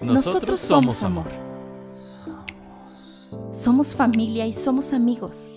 Nosotros 0.00 0.60
somos 0.60 1.02
amor. 1.02 1.26
Somos 3.52 3.94
familia 3.94 4.46
y 4.46 4.52
somos 4.52 4.92
amigos. 4.92 5.50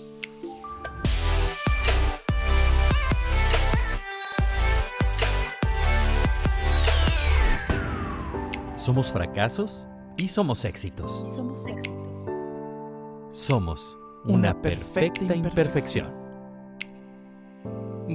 Somos 8.76 9.12
fracasos 9.12 9.86
y 10.18 10.28
somos 10.28 10.64
éxitos. 10.64 11.32
Somos 11.34 11.66
éxitos. 11.66 12.26
Somos 13.32 13.98
una 14.24 14.60
perfecta 14.60 15.34
imperfección. 15.34 16.23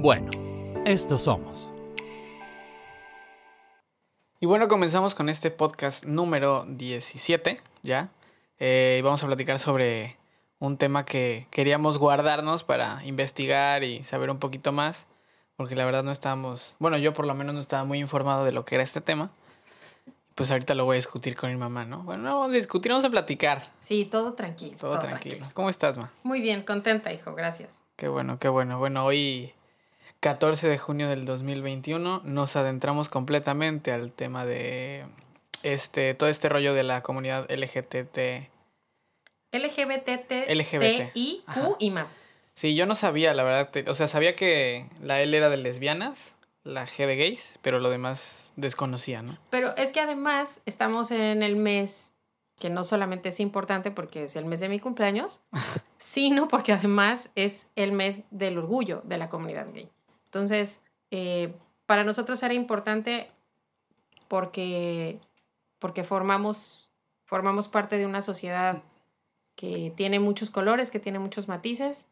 Bueno, 0.02 0.30
estos 0.86 1.24
somos. 1.24 1.74
Y 4.40 4.46
bueno, 4.46 4.66
comenzamos 4.66 5.14
con 5.14 5.28
este 5.28 5.50
podcast 5.50 6.06
número 6.06 6.64
17, 6.66 7.60
¿ya? 7.82 8.08
Eh, 8.58 8.96
y 8.98 9.02
vamos 9.02 9.22
a 9.22 9.26
platicar 9.26 9.58
sobre 9.58 10.16
un 10.58 10.78
tema 10.78 11.04
que 11.04 11.48
queríamos 11.50 11.98
guardarnos 11.98 12.64
para 12.64 13.04
investigar 13.04 13.84
y 13.84 14.02
saber 14.02 14.30
un 14.30 14.38
poquito 14.38 14.72
más, 14.72 15.06
porque 15.56 15.76
la 15.76 15.84
verdad 15.84 16.02
no 16.02 16.12
estábamos, 16.12 16.76
bueno, 16.78 16.96
yo 16.96 17.12
por 17.12 17.26
lo 17.26 17.34
menos 17.34 17.54
no 17.54 17.60
estaba 17.60 17.84
muy 17.84 17.98
informado 17.98 18.46
de 18.46 18.52
lo 18.52 18.64
que 18.64 18.76
era 18.76 18.84
este 18.84 19.02
tema. 19.02 19.30
Pues 20.34 20.50
ahorita 20.50 20.74
lo 20.74 20.86
voy 20.86 20.94
a 20.94 20.96
discutir 20.96 21.36
con 21.36 21.50
mi 21.50 21.56
mamá, 21.58 21.84
¿no? 21.84 22.04
Bueno, 22.04 22.22
no 22.22 22.38
vamos 22.38 22.52
a 22.52 22.56
discutir, 22.56 22.90
vamos 22.90 23.04
a 23.04 23.10
platicar. 23.10 23.70
Sí, 23.80 24.06
todo 24.06 24.32
tranquilo. 24.32 24.78
Todo, 24.78 24.98
tranquilo. 24.98 25.46
¿Cómo 25.52 25.68
estás, 25.68 25.98
ma? 25.98 26.10
Muy 26.22 26.40
bien, 26.40 26.62
contenta, 26.62 27.12
hijo, 27.12 27.34
gracias. 27.34 27.82
Qué 27.96 28.08
bueno, 28.08 28.38
qué 28.38 28.48
bueno. 28.48 28.78
Bueno, 28.78 29.04
hoy 29.04 29.52
14 30.20 30.68
de 30.68 30.76
junio 30.76 31.08
del 31.08 31.24
2021 31.24 32.20
nos 32.24 32.54
adentramos 32.54 33.08
completamente 33.08 33.90
al 33.90 34.12
tema 34.12 34.44
de 34.44 35.06
este 35.62 36.14
todo 36.14 36.28
este 36.28 36.50
rollo 36.50 36.74
de 36.74 36.82
la 36.82 37.02
comunidad 37.02 37.50
LGTT. 37.50 38.50
LGBT, 39.52 40.32
Ajá. 41.46 41.60
Q 41.60 41.76
y 41.78 41.90
más. 41.90 42.18
Sí, 42.54 42.74
yo 42.74 42.84
no 42.84 42.94
sabía, 42.94 43.32
la 43.32 43.42
verdad, 43.42 43.88
o 43.88 43.94
sea, 43.94 44.06
sabía 44.06 44.36
que 44.36 44.86
la 45.00 45.22
L 45.22 45.34
era 45.34 45.48
de 45.48 45.56
lesbianas, 45.56 46.36
la 46.62 46.86
G 46.86 47.06
de 47.06 47.16
gays, 47.16 47.58
pero 47.62 47.78
lo 47.78 47.88
demás 47.88 48.52
desconocía, 48.56 49.22
¿no? 49.22 49.38
Pero 49.48 49.74
es 49.76 49.92
que 49.92 50.00
además 50.00 50.60
estamos 50.66 51.10
en 51.10 51.42
el 51.42 51.56
mes 51.56 52.12
que 52.58 52.68
no 52.68 52.84
solamente 52.84 53.30
es 53.30 53.40
importante 53.40 53.90
porque 53.90 54.24
es 54.24 54.36
el 54.36 54.44
mes 54.44 54.60
de 54.60 54.68
mi 54.68 54.78
cumpleaños, 54.78 55.40
sino 55.96 56.46
porque 56.46 56.74
además 56.74 57.30
es 57.34 57.68
el 57.74 57.92
mes 57.92 58.24
del 58.30 58.58
orgullo 58.58 59.00
de 59.04 59.16
la 59.16 59.30
comunidad 59.30 59.72
gay. 59.72 59.88
Entonces, 60.30 60.80
eh, 61.10 61.52
para 61.86 62.04
nosotros 62.04 62.40
era 62.44 62.54
importante 62.54 63.28
porque, 64.28 65.18
porque 65.80 66.04
formamos, 66.04 66.92
formamos 67.24 67.66
parte 67.66 67.98
de 67.98 68.06
una 68.06 68.22
sociedad 68.22 68.84
que 69.56 69.92
tiene 69.96 70.20
muchos 70.20 70.50
colores, 70.50 70.92
que 70.92 71.00
tiene 71.00 71.18
muchos 71.18 71.48
matices, 71.48 72.06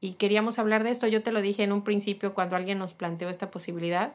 y 0.00 0.14
queríamos 0.14 0.58
hablar 0.58 0.84
de 0.84 0.90
esto. 0.90 1.06
Yo 1.06 1.22
te 1.22 1.32
lo 1.32 1.40
dije 1.40 1.62
en 1.62 1.72
un 1.72 1.82
principio 1.82 2.34
cuando 2.34 2.56
alguien 2.56 2.78
nos 2.78 2.92
planteó 2.92 3.30
esta 3.30 3.50
posibilidad. 3.50 4.12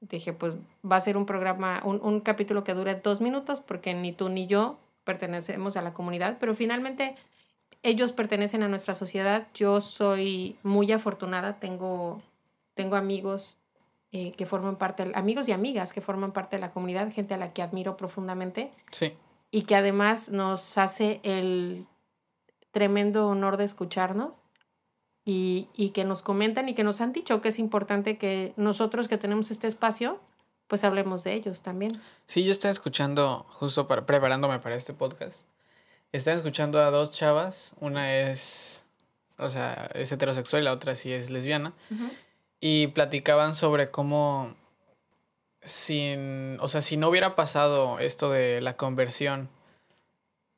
Dije, 0.00 0.32
pues 0.32 0.54
va 0.88 0.96
a 0.96 1.00
ser 1.00 1.16
un 1.16 1.26
programa, 1.26 1.80
un, 1.84 2.00
un 2.00 2.20
capítulo 2.20 2.62
que 2.62 2.74
dure 2.74 2.94
dos 2.94 3.20
minutos, 3.20 3.60
porque 3.60 3.94
ni 3.94 4.12
tú 4.12 4.28
ni 4.28 4.46
yo 4.46 4.78
pertenecemos 5.02 5.76
a 5.76 5.82
la 5.82 5.92
comunidad, 5.92 6.36
pero 6.38 6.54
finalmente 6.54 7.16
ellos 7.82 8.12
pertenecen 8.12 8.62
a 8.62 8.68
nuestra 8.68 8.94
sociedad. 8.94 9.48
Yo 9.54 9.80
soy 9.80 10.56
muy 10.62 10.92
afortunada, 10.92 11.58
tengo, 11.58 12.22
tengo 12.74 12.96
amigos 12.96 13.58
eh, 14.12 14.32
que 14.32 14.46
forman 14.46 14.76
parte, 14.76 15.10
amigos 15.14 15.48
y 15.48 15.52
amigas 15.52 15.92
que 15.92 16.00
forman 16.00 16.32
parte 16.32 16.56
de 16.56 16.60
la 16.60 16.70
comunidad, 16.70 17.10
gente 17.12 17.34
a 17.34 17.38
la 17.38 17.52
que 17.52 17.62
admiro 17.62 17.96
profundamente 17.96 18.70
Sí. 18.90 19.14
y 19.50 19.62
que 19.62 19.74
además 19.76 20.28
nos 20.28 20.76
hace 20.78 21.20
el 21.22 21.86
tremendo 22.70 23.26
honor 23.28 23.56
de 23.56 23.64
escucharnos 23.64 24.38
y, 25.24 25.68
y 25.74 25.90
que 25.90 26.04
nos 26.04 26.22
comentan 26.22 26.68
y 26.68 26.74
que 26.74 26.84
nos 26.84 27.00
han 27.00 27.12
dicho 27.12 27.40
que 27.40 27.48
es 27.50 27.58
importante 27.58 28.18
que 28.18 28.52
nosotros 28.56 29.08
que 29.08 29.18
tenemos 29.18 29.50
este 29.50 29.68
espacio, 29.68 30.18
pues 30.66 30.84
hablemos 30.84 31.22
de 31.24 31.34
ellos 31.34 31.62
también. 31.62 31.92
Sí, 32.26 32.44
yo 32.44 32.50
estaba 32.50 32.72
escuchando, 32.72 33.46
justo 33.50 33.86
para, 33.86 34.04
preparándome 34.06 34.58
para 34.58 34.74
este 34.74 34.92
podcast, 34.94 35.46
estaba 36.12 36.36
escuchando 36.36 36.80
a 36.80 36.90
dos 36.90 37.10
chavas, 37.10 37.72
una 37.80 38.14
es, 38.16 38.82
o 39.38 39.48
sea, 39.50 39.90
es 39.94 40.10
heterosexual 40.12 40.62
y 40.62 40.64
la 40.64 40.72
otra 40.72 40.94
sí 40.96 41.12
es 41.12 41.30
lesbiana, 41.30 41.72
y 42.62 42.86
platicaban 42.86 43.54
sobre 43.56 43.90
cómo 43.90 44.54
sin, 45.62 46.58
o 46.60 46.68
sea, 46.68 46.80
si 46.80 46.96
no 46.96 47.08
hubiera 47.08 47.34
pasado 47.36 47.98
esto 47.98 48.30
de 48.30 48.60
la 48.60 48.76
conversión, 48.76 49.48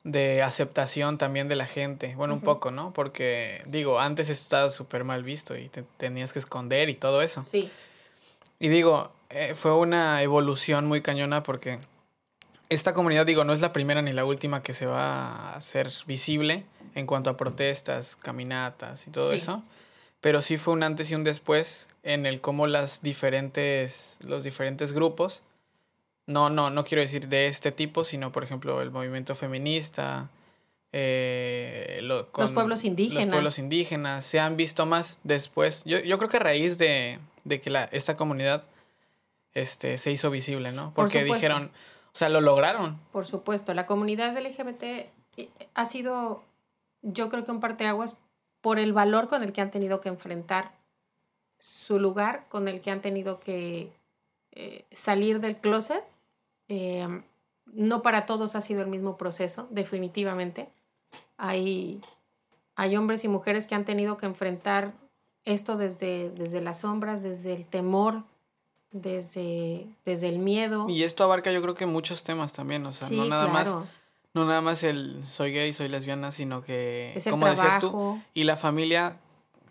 de 0.03 0.43
aceptación 0.43 1.17
también 1.17 1.47
de 1.47 1.55
la 1.55 1.65
gente, 1.65 2.13
bueno, 2.15 2.35
un 2.35 2.41
poco, 2.41 2.69
¿no? 2.69 2.93
Porque, 2.93 3.63
digo, 3.65 3.99
antes 3.99 4.29
estaba 4.29 4.69
súper 4.69 5.03
mal 5.03 5.23
visto 5.23 5.57
y 5.57 5.67
te 5.67 5.81
tenías 5.97 6.31
que 6.31 6.37
esconder 6.39 6.89
y 6.89 6.95
todo 6.95 7.23
eso. 7.23 7.43
Sí, 7.43 7.71
Y 8.59 8.69
digo, 8.69 9.11
eh, 9.31 9.53
fue 9.55 9.75
una 9.75 10.21
evolución 10.21 10.85
muy 10.85 11.01
cañona 11.01 11.41
porque 11.41 11.79
esta 12.69 12.93
comunidad, 12.93 13.25
digo, 13.25 13.43
no 13.43 13.51
es 13.53 13.61
la 13.61 13.73
primera 13.73 14.03
ni 14.03 14.13
la 14.13 14.25
última 14.25 14.61
que 14.61 14.73
se 14.73 14.85
va 14.85 15.51
a 15.51 15.55
hacer 15.55 15.91
visible 16.05 16.65
en 16.93 17.07
cuanto 17.07 17.31
a 17.31 17.37
protestas, 17.37 18.15
caminatas 18.15 19.07
y 19.07 19.11
todo 19.11 19.31
Sí. 19.31 19.37
eso. 19.37 19.63
Pero 20.25 20.41
sí 20.41 20.57
fue 20.57 20.73
un 20.73 20.81
antes 20.81 21.11
y 21.11 21.13
un 21.13 21.23
después 21.23 21.87
en 22.01 22.25
el 22.25 22.41
cómo 22.41 22.65
las 22.65 23.03
diferentes, 23.03 24.17
los 24.25 24.43
diferentes 24.43 24.91
grupos, 24.91 25.43
no, 26.25 26.49
no, 26.49 26.71
no 26.71 26.83
quiero 26.83 27.01
decir 27.01 27.27
de 27.27 27.45
este 27.45 27.71
tipo, 27.71 28.03
sino 28.03 28.31
por 28.31 28.43
ejemplo 28.43 28.81
el 28.81 28.89
movimiento 28.89 29.35
feminista, 29.35 30.27
eh, 30.91 31.99
lo- 32.01 32.25
con 32.31 32.51
pueblos 32.55 32.79
Los 32.79 32.85
indígenas. 32.85 33.27
pueblos 33.27 33.59
indígenas 33.59 34.25
se 34.25 34.39
han 34.39 34.57
visto 34.57 34.87
más 34.87 35.19
después. 35.23 35.83
Yo, 35.85 35.99
yo 35.99 36.17
creo 36.17 36.27
que 36.31 36.37
a 36.37 36.39
raíz 36.39 36.79
de, 36.79 37.19
de 37.43 37.61
que 37.61 37.69
la, 37.69 37.83
esta 37.91 38.17
comunidad 38.17 38.63
este, 39.53 39.97
se 39.97 40.11
hizo 40.11 40.31
visible, 40.31 40.71
¿no? 40.71 40.85
Por 40.95 41.05
Porque 41.05 41.23
dijeron, 41.23 41.69
o 42.07 42.17
sea, 42.17 42.29
lo 42.29 42.41
lograron. 42.41 42.99
por 43.11 43.27
supuesto. 43.27 43.75
La 43.75 43.85
comunidad 43.85 44.35
LGBT 44.35 44.83
eh, 45.37 45.49
ha 45.75 45.85
sido, 45.85 46.43
yo 47.03 47.29
creo 47.29 47.43
que 47.45 47.51
un 47.51 47.59
parteaguas 47.59 48.17
por 48.65 48.79
el 48.79 48.93
valor 48.93 49.27
con 49.27 49.43
el 49.43 49.53
que 49.53 49.61
han 49.61 49.69
tenido 49.69 50.01
que 50.01 50.09
enfrentar 50.09 50.71
su 51.59 51.99
lugar, 51.99 52.47
con 52.49 52.67
el 52.67 52.81
que 52.81 52.89
han 52.89 52.99
tenido 52.99 53.39
que 53.39 53.91
eh, 54.53 54.85
salir 54.91 55.39
del 55.39 55.57
closet. 55.57 56.03
Eh, 56.67 57.07
no 57.67 58.01
para 58.01 58.25
todos 58.25 58.55
ha 58.55 58.61
sido 58.61 58.81
el 58.81 58.87
mismo 58.87 59.17
proceso, 59.17 59.67
definitivamente. 59.69 60.67
Hay, 61.37 62.01
hay 62.75 62.97
hombres 62.97 63.23
y 63.23 63.27
mujeres 63.27 63.67
que 63.67 63.75
han 63.75 63.85
tenido 63.85 64.17
que 64.17 64.25
enfrentar 64.25 64.93
esto 65.43 65.77
desde, 65.77 66.31
desde 66.31 66.59
las 66.59 66.79
sombras, 66.79 67.21
desde 67.21 67.53
el 67.53 67.65
temor, 67.67 68.23
desde, 68.89 69.85
desde 70.05 70.27
el 70.27 70.39
miedo. 70.39 70.89
Y 70.89 71.03
esto 71.03 71.23
abarca 71.23 71.51
yo 71.51 71.61
creo 71.61 71.75
que 71.75 71.85
muchos 71.85 72.23
temas 72.23 72.51
también, 72.51 72.83
o 72.87 72.93
sea, 72.93 73.09
sí, 73.09 73.15
no 73.15 73.25
nada 73.25 73.45
más. 73.45 73.75
No 74.35 74.45
nada 74.45 74.61
más 74.61 74.83
el 74.83 75.23
soy 75.25 75.51
gay, 75.51 75.73
soy 75.73 75.87
lesbiana, 75.87 76.31
sino 76.31 76.61
que 76.61 77.13
Es 77.15 77.25
el 77.25 77.31
como 77.31 77.47
decías 77.47 77.79
tú, 77.79 77.89
trabajo. 77.89 78.19
y 78.35 78.43
la 78.43 78.57
familia 78.57 79.17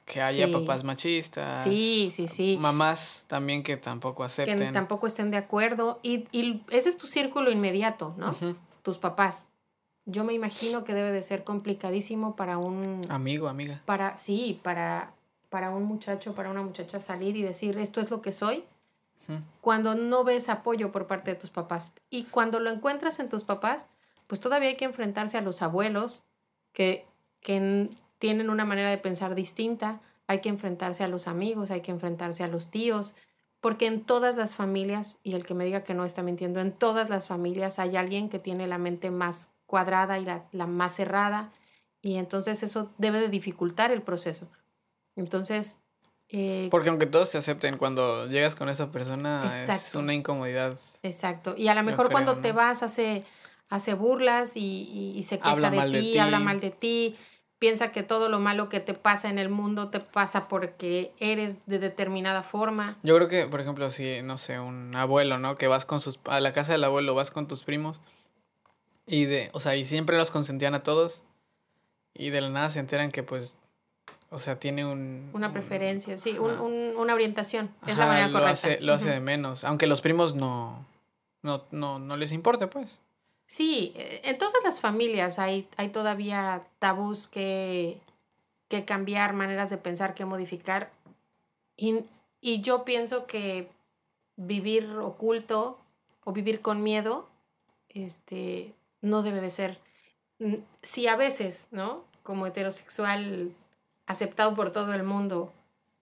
que 0.04 0.20
haya 0.20 0.46
Sí. 0.48 0.52
papás 0.52 0.82
machistas, 0.84 1.62
Sí, 1.64 2.10
sí, 2.12 2.26
sí. 2.26 2.58
mamás 2.60 3.24
también 3.28 3.62
que 3.62 3.76
tampoco 3.76 4.22
Que 4.22 4.26
acepten. 4.26 4.72
tampoco 4.74 5.06
estén 5.06 5.30
de 5.30 5.36
acuerdo. 5.38 6.00
Y, 6.02 6.26
y 6.32 6.62
ese 6.70 6.88
es 6.88 6.98
tu 6.98 7.06
círculo 7.06 7.50
inmediato, 7.52 8.14
¿no? 8.18 8.34
Tus 8.82 8.98
papás. 8.98 9.48
Yo 10.06 10.22
me 10.24 10.34
imagino 10.34 10.84
que 10.84 10.92
debe 10.92 11.10
de 11.12 11.22
ser 11.22 11.44
complicadísimo 11.44 12.36
para 12.36 12.58
un... 12.58 13.06
Amigo, 13.08 13.48
amiga. 13.48 13.80
Para, 13.86 14.18
sí, 14.18 14.60
para, 14.62 15.12
para 15.48 15.70
un 15.70 15.84
muchacho, 15.84 16.34
para 16.34 16.50
una 16.50 16.60
muchacha 16.60 17.00
salir 17.00 17.36
y 17.38 17.42
decir, 17.42 17.78
esto 17.78 18.02
es 18.02 18.10
lo 18.10 18.20
que 18.20 18.30
soy, 18.32 18.64
cuando 19.62 19.94
no 19.94 20.22
ves 20.24 20.50
apoyo 20.50 20.92
por 20.92 21.06
parte 21.06 21.30
de 21.32 21.40
tus 21.40 21.48
papás. 21.50 21.92
Y 22.10 22.24
cuando 22.24 22.60
lo 22.60 22.70
encuentras 22.70 23.18
en 23.20 23.30
tus 23.30 23.42
papás, 23.44 23.86
pues 24.26 24.40
todavía 24.40 24.68
hay 24.68 24.76
que 24.76 24.84
enfrentarse 24.84 25.38
a 25.38 25.42
los 25.42 25.62
abuelos 25.62 26.24
que, 26.72 27.06
que 27.40 27.88
tienen 28.18 28.50
una 28.50 28.64
manera 28.64 28.90
de 28.90 28.98
pensar 28.98 29.34
distinta, 29.34 30.00
hay 30.26 30.40
que 30.40 30.48
enfrentarse 30.48 31.04
a 31.04 31.08
los 31.08 31.28
amigos, 31.28 31.70
hay 31.70 31.82
que 31.82 31.90
enfrentarse 31.90 32.42
a 32.42 32.48
los 32.48 32.70
tíos, 32.70 33.14
porque 33.60 33.86
en 33.86 34.04
todas 34.04 34.36
las 34.36 34.54
familias, 34.54 35.18
y 35.22 35.34
el 35.34 35.44
que 35.44 35.54
me 35.54 35.64
diga 35.64 35.84
que 35.84 35.94
no 35.94 36.04
está 36.04 36.22
mintiendo, 36.22 36.60
en 36.60 36.72
todas 36.72 37.10
las 37.10 37.28
familias 37.28 37.78
hay 37.78 37.96
alguien 37.96 38.28
que 38.28 38.38
tiene 38.38 38.66
la 38.66 38.78
mente 38.78 39.10
más 39.10 39.52
cuadrada 39.66 40.18
y 40.18 40.24
la, 40.24 40.44
la 40.52 40.66
más 40.66 40.94
cerrada, 40.94 41.52
y 42.02 42.16
entonces 42.16 42.62
eso 42.62 42.92
debe 42.98 43.20
de 43.20 43.28
dificultar 43.28 43.90
el 43.90 44.02
proceso. 44.02 44.50
Entonces, 45.16 45.78
eh, 46.28 46.68
Porque 46.70 46.88
aunque 46.88 47.06
todos 47.06 47.28
se 47.28 47.38
acepten, 47.38 47.76
cuando 47.76 48.26
llegas 48.26 48.54
con 48.54 48.68
esa 48.68 48.90
persona 48.90 49.64
es 49.68 49.94
una 49.94 50.14
incomodidad. 50.14 50.78
Exacto. 51.02 51.54
Y 51.56 51.68
a 51.68 51.74
lo 51.74 51.82
mejor 51.82 52.10
cuando 52.10 52.38
te 52.38 52.52
vas 52.52 52.82
hace, 52.82 53.24
hace 53.74 53.94
burlas 53.94 54.56
y, 54.56 54.60
y- 54.60 55.18
y 55.18 55.22
se 55.24 55.38
queja 55.38 55.50
Habla 55.50 55.70
de 55.70 55.82
ti, 55.90 56.18
habla 56.18 56.38
mal 56.38 56.60
de 56.60 56.70
ti, 56.70 57.16
piensa 57.58 57.92
que 57.92 58.02
todo 58.02 58.28
lo 58.28 58.38
malo 58.40 58.68
que 58.68 58.78
te 58.80 58.94
pasa 58.94 59.28
en 59.30 59.38
el 59.38 59.48
mundo 59.48 59.88
te 59.90 60.00
pasa 60.00 60.48
porque 60.48 61.12
eres 61.18 61.58
de 61.66 61.78
determinada 61.78 62.42
forma. 62.42 62.96
Yo 63.02 63.16
creo 63.16 63.28
que, 63.28 63.46
por 63.46 63.60
ejemplo, 63.60 63.90
si, 63.90 64.22
no 64.22 64.38
sé, 64.38 64.60
un 64.60 64.94
abuelo, 64.94 65.38
¿no? 65.38 65.54
Que 65.56 65.66
vas 65.66 65.86
con 65.86 66.00
sus, 66.00 66.18
a 66.26 66.40
la 66.40 66.52
casa 66.52 66.72
del 66.72 66.84
abuelo, 66.84 67.14
vas 67.14 67.30
con 67.30 67.48
tus 67.48 67.62
primos 67.64 68.00
y 69.06 69.24
de, 69.24 69.50
o 69.52 69.60
sea, 69.60 69.76
y 69.76 69.84
siempre 69.84 70.16
los 70.16 70.30
consentían 70.30 70.74
a 70.74 70.82
todos 70.82 71.22
y 72.14 72.30
de 72.30 72.40
la 72.40 72.50
nada 72.50 72.70
se 72.70 72.78
enteran 72.80 73.10
que 73.10 73.22
pues, 73.22 73.56
o 74.30 74.38
sea, 74.38 74.58
tiene 74.60 74.84
un... 74.86 75.30
Una 75.32 75.48
un- 75.48 75.52
preferencia, 75.52 76.16
sí, 76.16 76.38
un- 76.38 76.58
un- 76.60 76.96
una 76.96 77.14
orientación, 77.14 77.74
es 77.86 77.96
la 77.96 78.06
manera 78.06 78.28
lo 78.28 78.32
correcta. 78.34 78.50
Hace, 78.68 78.80
lo 78.80 78.94
hace 78.94 79.08
de 79.10 79.20
menos, 79.20 79.64
aunque 79.64 79.86
los 79.86 80.00
primos 80.00 80.34
no, 80.34 80.86
no, 81.42 81.64
no, 81.70 81.98
no 81.98 82.16
les 82.16 82.30
importe, 82.32 82.66
pues. 82.66 83.00
Sí, 83.46 83.92
eh, 83.96 84.20
en 84.24 84.38
todas 84.38 84.62
las 84.64 84.80
familias 84.80 85.38
hay, 85.38 85.68
hay 85.76 85.90
todavía 85.90 86.62
tabús 86.78 87.28
que, 87.28 88.00
que 88.68 88.84
cambiar, 88.84 89.32
maneras 89.34 89.70
de 89.70 89.78
pensar 89.78 90.14
que 90.14 90.24
modificar. 90.24 90.90
Y, 91.76 92.00
y 92.40 92.60
yo 92.60 92.84
pienso 92.84 93.26
que 93.26 93.68
vivir 94.36 94.90
oculto 94.98 95.78
o 96.24 96.32
vivir 96.32 96.60
con 96.60 96.82
miedo 96.82 97.28
este, 97.90 98.74
no 99.00 99.22
debe 99.22 99.40
de 99.40 99.50
ser. 99.50 99.78
Si 100.82 101.06
a 101.06 101.16
veces, 101.16 101.68
¿no? 101.70 102.04
Como 102.22 102.46
heterosexual 102.46 103.54
aceptado 104.06 104.54
por 104.54 104.70
todo 104.70 104.92
el 104.94 105.04
mundo 105.04 105.52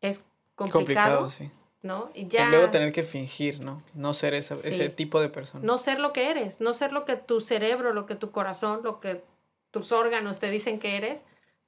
es 0.01 0.25
complicado, 0.57 1.21
Complicado, 1.21 1.31
sí. 1.31 1.51
¿No? 1.83 2.11
Y 2.15 2.29
ya 2.29 2.49
luego 2.49 2.71
tener 2.71 2.93
que 2.93 3.03
fingir, 3.03 3.61
¿no? 3.61 3.83
No 3.95 4.15
ser 4.15 4.35
esa, 4.35 4.57
Sí. 4.57 4.69
ese 4.69 4.89
tipo 4.89 5.21
de 5.21 5.29
persona. 5.29 5.65
no 5.65 5.79
ser 5.79 5.99
lo 6.01 6.13
que 6.13 6.31
eres, 6.31 6.61
no 6.61 6.75
ser 6.75 6.93
lo 6.93 7.05
que 7.05 7.17
tu 7.17 7.41
cerebro, 7.41 7.93
lo 7.93 8.07
que 8.07 8.15
tu 8.15 8.31
corazón, 8.31 8.81
lo 8.85 9.01
que 9.01 9.23
tus 9.71 9.91
órganos 9.93 10.39
te 10.39 10.51
dicen 10.51 10.79
que 10.79 10.97
eres, 10.97 11.25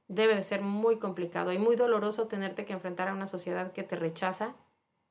debe 0.09 0.37
de 0.37 0.43
ser 0.43 0.61
muy 0.61 0.99
complicado 0.99 1.53
y 1.53 1.59
muy 1.59 1.77
doloroso 1.77 2.27
tenerte 2.29 2.65
que 2.65 2.73
enfrentar 2.75 3.09
a 3.09 3.13
una 3.15 3.27
sociedad 3.27 3.73
que 3.73 3.83
te 3.83 3.97
rechaza, 3.97 4.55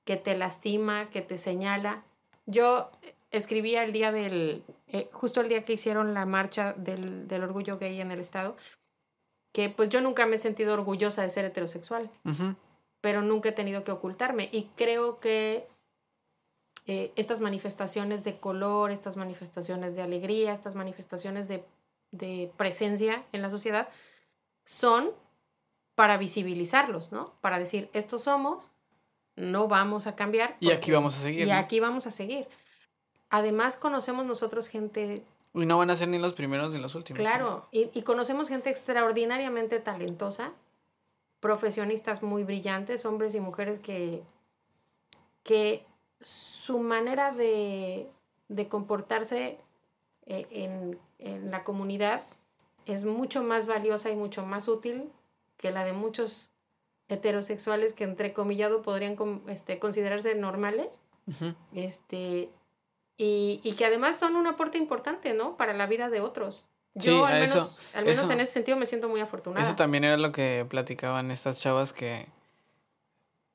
que 0.06 0.16
te 0.18 0.38
lastima, 0.38 1.10
que 1.10 1.22
te 1.22 1.38
señala. 1.38 2.04
Yo 2.46 2.92
escribía 3.32 3.84
el 3.84 3.92
día 3.94 4.12
del, 4.12 4.64
eh, 4.88 5.10
justo 5.12 5.42
el 5.42 5.50
día 5.50 5.64
que 5.64 5.74
hicieron 5.74 6.14
la 6.14 6.26
marcha 6.26 6.74
del, 6.78 7.28
del 7.28 7.44
orgullo 7.44 7.78
gay 7.80 8.00
en 8.00 8.12
el 8.12 8.20
estado, 8.20 8.56
que 9.52 9.70
pues 9.70 9.90
yo 9.90 10.02
nunca 10.02 10.26
me 10.26 10.36
he 10.36 10.40
sentido 10.40 10.74
orgullosa 10.74 11.22
de 11.24 11.30
ser 11.30 11.46
heterosexual 11.46 12.10
Ujú. 12.26 12.56
Pero 13.04 13.22
nunca 13.22 13.50
he 13.50 13.52
tenido 13.52 13.84
que 13.84 13.92
ocultarme. 13.92 14.48
Y 14.54 14.70
creo 14.78 15.20
que 15.20 15.68
eh, 16.88 17.12
estas 17.18 17.42
manifestaciones 17.42 18.24
de 18.24 18.40
color, 18.40 18.92
estas 18.92 19.18
manifestaciones 19.18 19.94
de 19.94 20.04
alegría, 20.04 20.54
estas 20.54 20.74
manifestaciones 20.74 21.50
de, 21.50 21.66
de 22.12 22.50
presencia 22.56 23.26
en 23.34 23.42
la 23.42 23.50
sociedad, 23.50 23.90
son 24.64 25.12
para 25.96 26.16
visibilizarlos, 26.18 27.12
¿no? 27.12 27.26
Para 27.42 27.60
decir, 27.60 27.90
estos 27.92 28.24
somos, 28.24 28.72
no 29.36 29.68
vamos 29.68 30.08
a 30.08 30.16
cambiar. 30.16 30.56
Y 30.62 30.70
aquí 30.70 30.78
porque- 30.78 30.92
vamos 30.94 31.18
a 31.18 31.20
seguir. 31.24 31.42
Y 31.46 31.52
¿no? 31.52 31.58
aquí 31.58 31.82
vamos 31.82 32.08
a 32.08 32.12
seguir. 32.12 32.48
Además, 33.30 33.76
conocemos 33.76 34.26
nosotros 34.26 34.70
gente 34.70 35.26
Y 35.54 35.66
no 35.66 35.78
van 35.78 35.90
a 35.90 35.98
ser 35.98 36.08
ni 36.08 36.20
los 36.20 36.32
primeros 36.36 36.72
ni 36.72 36.80
los 36.80 36.96
últimos. 36.96 37.20
¿no? 37.20 37.26
Claro, 37.26 37.68
y, 37.70 37.90
y 37.94 38.04
conocemos 38.04 38.48
gente 38.48 38.70
extraordinariamente 38.70 39.80
talentosa, 39.82 40.54
profesionistas 41.44 42.24
muy 42.24 42.46
brillantes, 42.46 43.06
hombres 43.06 43.36
y 43.36 43.42
mujeres 43.42 43.80
que, 43.80 44.24
que 45.44 45.86
su 46.22 46.80
manera 46.80 47.34
de, 47.34 48.08
de 48.48 48.70
comportarse 48.70 49.58
eh, 50.26 50.48
en, 50.52 50.98
en 51.20 51.52
la 51.52 51.66
comunidad 51.66 52.24
es 52.86 53.04
mucho 53.04 53.44
más 53.44 53.68
valiosa 53.68 54.10
y 54.10 54.16
mucho 54.16 54.46
más 54.46 54.70
útil 54.70 55.12
que 55.58 55.72
la 55.72 55.84
de 55.84 55.92
muchos 55.92 56.50
heterosexuales 57.10 57.92
que 57.92 58.06
entre 58.06 58.32
comillado 58.32 58.82
podrían 58.82 59.18
este, 59.50 59.80
considerarse 59.80 60.36
normales 60.36 61.02
este 61.74 62.50
y, 63.18 63.60
y 63.64 63.74
que 63.74 63.86
además 63.86 64.18
son 64.18 64.38
un 64.38 64.48
aporte 64.48 64.78
importante, 64.78 65.34
¿no? 65.34 65.58
Para 65.58 65.74
la 65.74 65.88
vida 65.88 66.10
de 66.10 66.22
otros. 66.22 66.70
Sí, 66.98 67.08
Yo 67.08 67.26
al 67.26 67.34
a 67.34 67.40
menos, 67.40 67.56
eso- 67.56 67.80
al 67.94 68.06
menos 68.06 68.24
eso- 68.24 68.32
en 68.32 68.40
ese 68.42 68.52
sentido 68.54 68.78
me 68.78 68.86
siento 68.86 69.10
muy 69.10 69.20
afortunada. 69.20 69.66
Eso 69.66 69.76
también 69.76 70.04
era 70.04 70.18
lo 70.18 70.32
que 70.32 70.66
platicaban 70.70 71.32
estas 71.32 71.60
chavas 71.60 71.92
que 71.94 72.28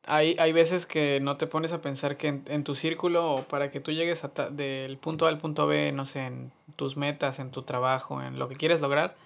hay, 0.07 0.37
hay 0.39 0.53
veces 0.53 0.87
que 0.87 1.21
no 1.21 1.37
te 1.37 1.47
pones 1.47 1.73
a 1.73 1.81
pensar 1.83 2.17
que 2.17 2.29
en, 2.29 2.45
en 2.49 2.65
tu 2.65 2.75
círculo 2.75 3.31
o 3.31 3.43
para 3.45 3.71
que 3.71 3.79
tú 3.81 3.93
llegues 3.93 4.25
a 4.25 4.29
ta- 4.31 4.49
del 4.51 4.97
punto 4.97 5.27
A 5.27 5.29
al 5.29 5.39
punto 5.39 5.67
B, 5.67 5.93
no 5.93 6.05
sé, 6.07 6.21
en 6.27 6.51
tus 6.77 6.97
metas, 6.97 7.39
en 7.39 7.51
tu 7.51 7.63
trabajo, 7.63 8.23
en 8.23 8.39
lo 8.39 8.49
que 8.49 8.57
quieres 8.57 8.81
lograr, 8.81 9.17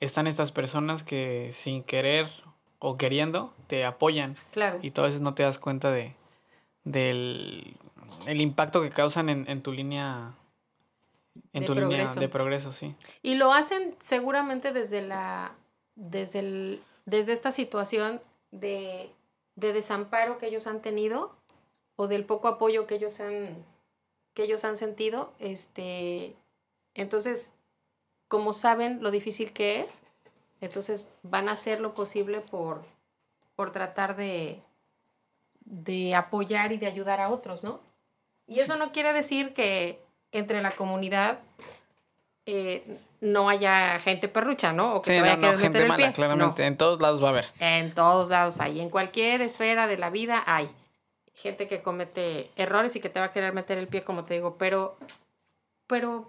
están 0.00 0.26
estas 0.26 0.52
personas 0.52 1.02
que 1.02 1.50
sin 1.54 1.82
querer 1.82 2.28
o 2.78 2.96
queriendo 2.96 3.52
te 3.66 3.84
apoyan 3.84 4.36
Claro. 4.52 4.78
y 4.82 4.92
tú 4.92 5.00
a 5.00 5.04
veces 5.04 5.20
no 5.22 5.34
te 5.34 5.42
das 5.42 5.58
cuenta 5.58 5.90
de 5.90 6.14
del 6.84 7.76
el 8.26 8.40
impacto 8.40 8.82
que 8.82 8.90
causan 8.90 9.28
en, 9.28 9.48
en 9.48 9.62
tu 9.62 9.72
línea 9.72 10.32
en 11.52 11.60
De 11.60 11.66
tu 11.66 11.74
línea 11.74 11.88
progreso. 11.88 12.20
de 12.20 12.28
progreso, 12.28 12.72
sí. 12.72 12.94
Y 13.22 13.34
lo 13.34 13.52
hacen 13.52 13.96
seguramente 13.98 14.72
desde 14.72 15.02
la 15.02 15.52
desde 15.94 16.38
el 16.40 16.82
desde 17.04 17.32
esta 17.32 17.50
situación 17.50 18.20
de, 18.50 19.10
de 19.56 19.72
desamparo 19.72 20.38
que 20.38 20.46
ellos 20.46 20.66
han 20.66 20.80
tenido 20.80 21.34
o 21.96 22.06
del 22.06 22.24
poco 22.24 22.48
apoyo 22.48 22.86
que 22.86 22.94
ellos 22.96 23.20
han 23.20 23.64
que 24.34 24.44
ellos 24.44 24.64
han 24.64 24.76
sentido, 24.76 25.32
este 25.38 26.34
entonces 26.94 27.50
como 28.28 28.54
saben 28.54 29.02
lo 29.02 29.10
difícil 29.10 29.52
que 29.52 29.80
es, 29.80 30.02
entonces 30.62 31.06
van 31.22 31.48
a 31.48 31.52
hacer 31.52 31.80
lo 31.80 31.92
posible 31.94 32.40
por 32.40 32.82
por 33.56 33.72
tratar 33.72 34.16
de 34.16 34.60
de 35.64 36.14
apoyar 36.14 36.72
y 36.72 36.78
de 36.78 36.86
ayudar 36.86 37.20
a 37.20 37.30
otros, 37.30 37.62
¿no? 37.62 37.80
Y 38.46 38.60
eso 38.60 38.76
no 38.76 38.92
quiere 38.92 39.12
decir 39.12 39.54
que 39.54 40.02
entre 40.32 40.60
la 40.62 40.72
comunidad 40.72 41.38
eh, 42.46 42.98
no 43.20 43.48
haya 43.48 44.00
gente 44.00 44.26
perrucha, 44.28 44.72
¿no? 44.72 44.96
O 44.96 45.02
que 45.02 45.10
Sí, 45.10 45.16
te 45.16 45.20
no, 45.20 45.26
vaya 45.26 45.34
a 45.34 45.52
no, 45.52 45.58
gente 45.58 45.68
meter 45.68 45.82
el 45.82 45.88
mala, 45.88 46.04
pie. 46.06 46.12
claramente. 46.12 46.66
En 46.66 46.76
todos 46.76 47.00
lados 47.00 47.22
va 47.22 47.28
a 47.28 47.30
haber. 47.30 47.44
No, 47.60 47.66
en 47.66 47.94
todos 47.94 48.28
lados 48.30 48.58
hay. 48.60 48.80
En 48.80 48.90
cualquier 48.90 49.42
esfera 49.42 49.86
de 49.86 49.96
la 49.98 50.10
vida 50.10 50.42
hay 50.46 50.68
gente 51.34 51.68
que 51.68 51.80
comete 51.82 52.50
errores 52.56 52.96
y 52.96 53.00
que 53.00 53.08
te 53.08 53.20
va 53.20 53.26
a 53.26 53.32
querer 53.32 53.52
meter 53.52 53.78
el 53.78 53.86
pie, 53.88 54.02
como 54.02 54.24
te 54.24 54.34
digo. 54.34 54.56
Pero, 54.58 54.96
pero 55.86 56.28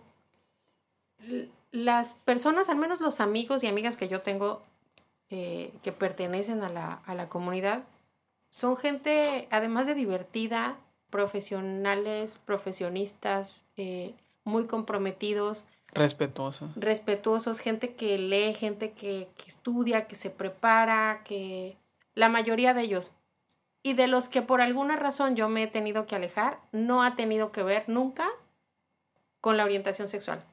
las 1.71 2.13
personas, 2.13 2.69
al 2.69 2.77
menos 2.77 3.01
los 3.01 3.19
amigos 3.19 3.63
y 3.63 3.67
amigas 3.67 3.97
que 3.97 4.07
yo 4.07 4.21
tengo 4.21 4.61
eh, 5.29 5.71
que 5.83 5.91
pertenecen 5.91 6.63
a 6.63 6.69
la, 6.69 7.01
a 7.05 7.15
la 7.15 7.27
comunidad, 7.27 7.83
son 8.49 8.77
gente, 8.77 9.47
además 9.49 9.87
de 9.87 9.95
divertida, 9.95 10.75
profesionales, 11.13 12.39
profesionistas, 12.43 13.65
eh, 13.77 14.15
muy 14.43 14.65
comprometidos, 14.65 15.65
Respetuoso. 15.93 16.69
respetuosos, 16.75 17.59
gente 17.59 17.93
que 17.93 18.17
lee, 18.17 18.55
gente 18.55 18.93
que, 18.93 19.27
que 19.37 19.45
estudia, 19.47 20.07
que 20.07 20.15
se 20.15 20.31
prepara, 20.31 21.21
que 21.23 21.77
la 22.15 22.29
mayoría 22.29 22.73
de 22.73 22.81
ellos. 22.81 23.11
Y 23.83 23.93
de 23.93 24.07
los 24.07 24.27
que 24.27 24.41
por 24.41 24.59
alguna 24.61 24.95
razón 24.95 25.35
yo 25.35 25.49
me 25.49 25.61
he 25.63 25.67
tenido 25.67 26.07
que 26.07 26.15
alejar, 26.15 26.57
no 26.71 27.03
ha 27.03 27.15
tenido 27.15 27.51
que 27.51 27.61
ver 27.61 27.83
nunca 27.87 28.27
con 29.39 29.55
la 29.55 29.65
orientación 29.65 30.07
sexual. 30.07 30.43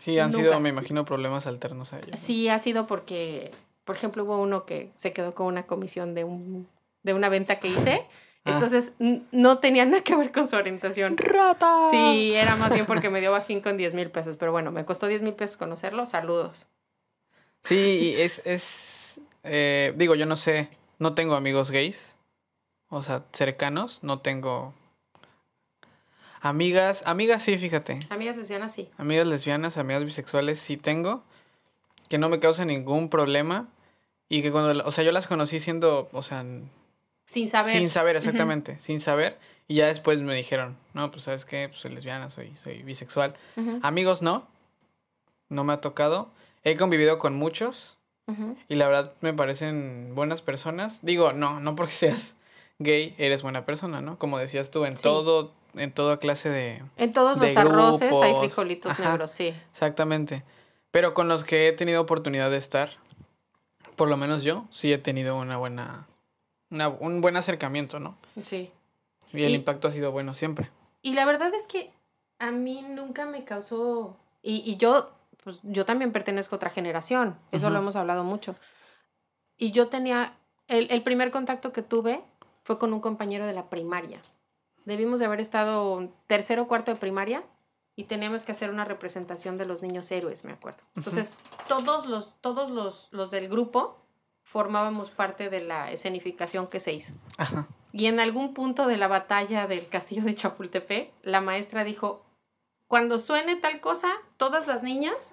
Sí, 0.00 0.18
han 0.18 0.32
Nunca. 0.32 0.44
sido, 0.48 0.60
me 0.60 0.68
imagino, 0.68 1.04
problemas 1.06 1.46
alternos 1.46 1.92
a 1.94 2.00
ellos. 2.00 2.20
Sí 2.20 2.48
ha 2.50 2.58
sido 2.58 2.86
porque, 2.86 3.52
por 3.84 3.96
ejemplo, 3.96 4.24
hubo 4.24 4.36
uno 4.38 4.66
que 4.66 4.90
se 4.96 5.14
quedó 5.14 5.34
con 5.34 5.46
una 5.46 5.62
comisión 5.66 6.14
de, 6.14 6.24
un, 6.24 6.68
de 7.04 7.14
una 7.14 7.30
venta 7.30 7.58
que 7.58 7.68
hice. 7.68 8.04
Ah. 8.44 8.52
Entonces 8.52 8.92
no 8.98 9.58
tenía 9.58 9.84
nada 9.84 10.02
que 10.02 10.16
ver 10.16 10.30
con 10.32 10.48
su 10.48 10.56
orientación. 10.56 11.16
¡Rata! 11.16 11.88
Sí, 11.90 12.34
era 12.34 12.56
más 12.56 12.72
bien 12.72 12.86
porque 12.86 13.10
me 13.10 13.20
dio 13.20 13.32
bajín 13.32 13.60
con 13.60 13.76
10 13.76 13.94
mil 13.94 14.10
pesos. 14.10 14.36
Pero 14.38 14.52
bueno, 14.52 14.70
me 14.70 14.84
costó 14.84 15.06
10 15.06 15.22
mil 15.22 15.34
pesos 15.34 15.56
conocerlo. 15.56 16.06
Saludos. 16.06 16.68
Sí, 17.62 18.14
es, 18.18 18.42
es 18.44 18.94
eh, 19.44 19.92
digo, 19.96 20.14
yo 20.14 20.26
no 20.26 20.36
sé, 20.36 20.68
no 20.98 21.14
tengo 21.14 21.34
amigos 21.34 21.70
gays, 21.70 22.16
o 22.88 23.02
sea, 23.02 23.24
cercanos, 23.32 24.02
no 24.02 24.20
tengo 24.20 24.74
amigas, 26.40 27.02
amigas 27.06 27.42
sí, 27.42 27.56
fíjate, 27.58 28.00
Amigas 28.08 28.36
lesbianas, 28.36 28.72
sí. 28.72 28.88
amigas 28.96 29.26
lesbianas, 29.26 29.76
amigas 29.76 30.04
bisexuales 30.04 30.58
sí 30.58 30.76
tengo, 30.76 31.22
que 32.08 32.18
no 32.18 32.28
me 32.28 32.40
causan 32.40 32.68
ningún 32.68 33.08
problema 33.10 33.68
y 34.28 34.42
que 34.42 34.50
cuando, 34.50 34.84
o 34.84 34.90
sea, 34.90 35.04
yo 35.04 35.12
las 35.12 35.26
conocí 35.26 35.60
siendo, 35.60 36.08
o 36.12 36.22
sea, 36.22 36.44
Sin 37.26 37.48
saber. 37.48 37.72
sin 37.72 37.88
saber 37.90 38.16
exactamente, 38.16 38.78
sin 38.80 39.00
saber, 39.00 39.38
y 39.66 39.76
ya 39.76 39.86
después 39.86 40.20
me 40.20 40.34
dijeron, 40.34 40.76
no, 40.92 41.10
pues 41.10 41.24
sabes 41.24 41.44
qué, 41.44 41.68
pues 41.68 41.80
soy 41.80 41.92
lesbiana, 41.94 42.28
soy, 42.30 42.54
soy 42.56 42.82
bisexual. 42.82 43.34
Amigos 43.82 44.20
no, 44.22 44.46
no 45.48 45.64
me 45.64 45.72
ha 45.72 45.80
tocado, 45.80 46.28
he 46.64 46.76
convivido 46.76 47.18
con 47.18 47.34
muchos. 47.34 47.96
Y 48.68 48.76
la 48.76 48.86
verdad 48.88 49.12
me 49.20 49.34
parecen 49.34 50.14
buenas 50.14 50.40
personas. 50.40 51.00
Digo, 51.04 51.32
no, 51.34 51.60
no 51.60 51.74
porque 51.76 51.92
seas 51.94 52.34
gay 52.78 53.14
eres 53.18 53.42
buena 53.42 53.64
persona, 53.66 54.00
¿no? 54.00 54.18
Como 54.18 54.38
decías 54.38 54.70
tú, 54.70 54.84
en 54.86 54.96
Sí. 54.96 55.02
todo, 55.02 55.52
en 55.74 55.92
toda 55.92 56.18
clase 56.18 56.48
de... 56.48 56.82
En 56.96 57.12
todos 57.12 57.38
de 57.38 57.48
los 57.48 57.56
arroces 57.56 58.02
hay 58.12 58.18
grupos. 58.30 58.38
frijolitos 58.40 58.92
Ajá. 58.92 59.10
negros, 59.10 59.30
sí. 59.32 59.54
Exactamente. 59.72 60.42
Pero 60.90 61.12
con 61.14 61.28
los 61.28 61.44
que 61.44 61.68
he 61.68 61.72
tenido 61.72 62.00
oportunidad 62.00 62.50
de 62.50 62.56
estar, 62.56 62.90
por 63.96 64.08
lo 64.08 64.16
menos 64.16 64.42
yo, 64.42 64.66
sí 64.70 64.90
he 64.92 64.98
tenido 64.98 65.36
una 65.36 65.56
buena, 65.58 66.06
una- 66.70 66.88
un 66.88 67.20
buen 67.20 67.36
acercamiento, 67.36 68.00
¿no? 68.00 68.16
Sí. 68.42 68.70
Y 69.32 69.42
el 69.44 69.54
impacto 69.54 69.88
ha 69.88 69.90
sido 69.90 70.12
bueno 70.12 70.34
siempre. 70.34 70.70
Y 71.02 71.14
la 71.14 71.24
verdad 71.24 71.52
es 71.54 71.66
que 71.66 71.92
a 72.38 72.50
mí 72.50 72.82
nunca 72.88 73.26
me 73.26 73.44
causó, 73.44 74.16
y, 74.42 74.62
y 74.70 74.76
yo, 74.76 75.10
pues 75.42 75.60
yo 75.62 75.84
también 75.84 76.12
pertenezco 76.12 76.54
a 76.54 76.58
otra 76.58 76.70
generación, 76.70 77.36
eso 77.52 77.70
lo 77.70 77.78
hemos 77.78 77.96
hablado 77.96 78.24
mucho. 78.24 78.54
Y 79.56 79.70
yo 79.72 79.88
tenía, 79.88 80.36
el, 80.68 80.90
el 80.90 81.02
primer 81.02 81.30
contacto 81.30 81.72
que 81.72 81.82
tuve 81.82 82.22
fue 82.62 82.78
con 82.78 82.92
un 82.92 83.00
compañero 83.00 83.46
de 83.46 83.52
la 83.52 83.68
primaria. 83.70 84.20
Debimos 84.84 85.20
de 85.20 85.26
haber 85.26 85.40
estado 85.40 86.08
tercero 86.26 86.62
o 86.62 86.68
cuarto 86.68 86.90
de 86.92 86.96
primaria 86.98 87.44
y 87.96 88.04
teníamos 88.04 88.44
que 88.44 88.52
hacer 88.52 88.70
una 88.70 88.84
representación 88.84 89.56
de 89.58 89.66
los 89.66 89.80
niños 89.82 90.10
héroes, 90.10 90.44
me 90.44 90.52
acuerdo. 90.52 90.82
Entonces, 90.96 91.32
todos 91.68 92.06
los, 92.06 92.36
todos 92.40 92.70
los, 92.70 93.08
los 93.12 93.30
del 93.30 93.48
grupo 93.48 93.96
formábamos 94.44 95.10
parte 95.10 95.50
de 95.50 95.60
la 95.60 95.90
escenificación 95.90 96.68
que 96.68 96.78
se 96.78 96.92
hizo. 96.92 97.14
Ajá. 97.38 97.66
Y 97.92 98.06
en 98.06 98.20
algún 98.20 98.54
punto 98.54 98.86
de 98.86 98.96
la 98.96 99.08
batalla 99.08 99.66
del 99.66 99.88
castillo 99.88 100.22
de 100.22 100.34
Chapultepec, 100.34 101.12
la 101.22 101.40
maestra 101.40 101.84
dijo, 101.84 102.24
cuando 102.86 103.18
suene 103.18 103.56
tal 103.56 103.80
cosa, 103.80 104.12
todas 104.36 104.66
las 104.66 104.82
niñas 104.82 105.32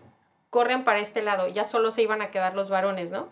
corren 0.50 0.84
para 0.84 1.00
este 1.00 1.22
lado, 1.22 1.48
ya 1.48 1.66
solo 1.66 1.92
se 1.92 2.04
iban 2.04 2.22
a 2.22 2.30
quedar 2.30 2.56
los 2.56 2.70
varones, 2.70 3.12
¿no? 3.12 3.30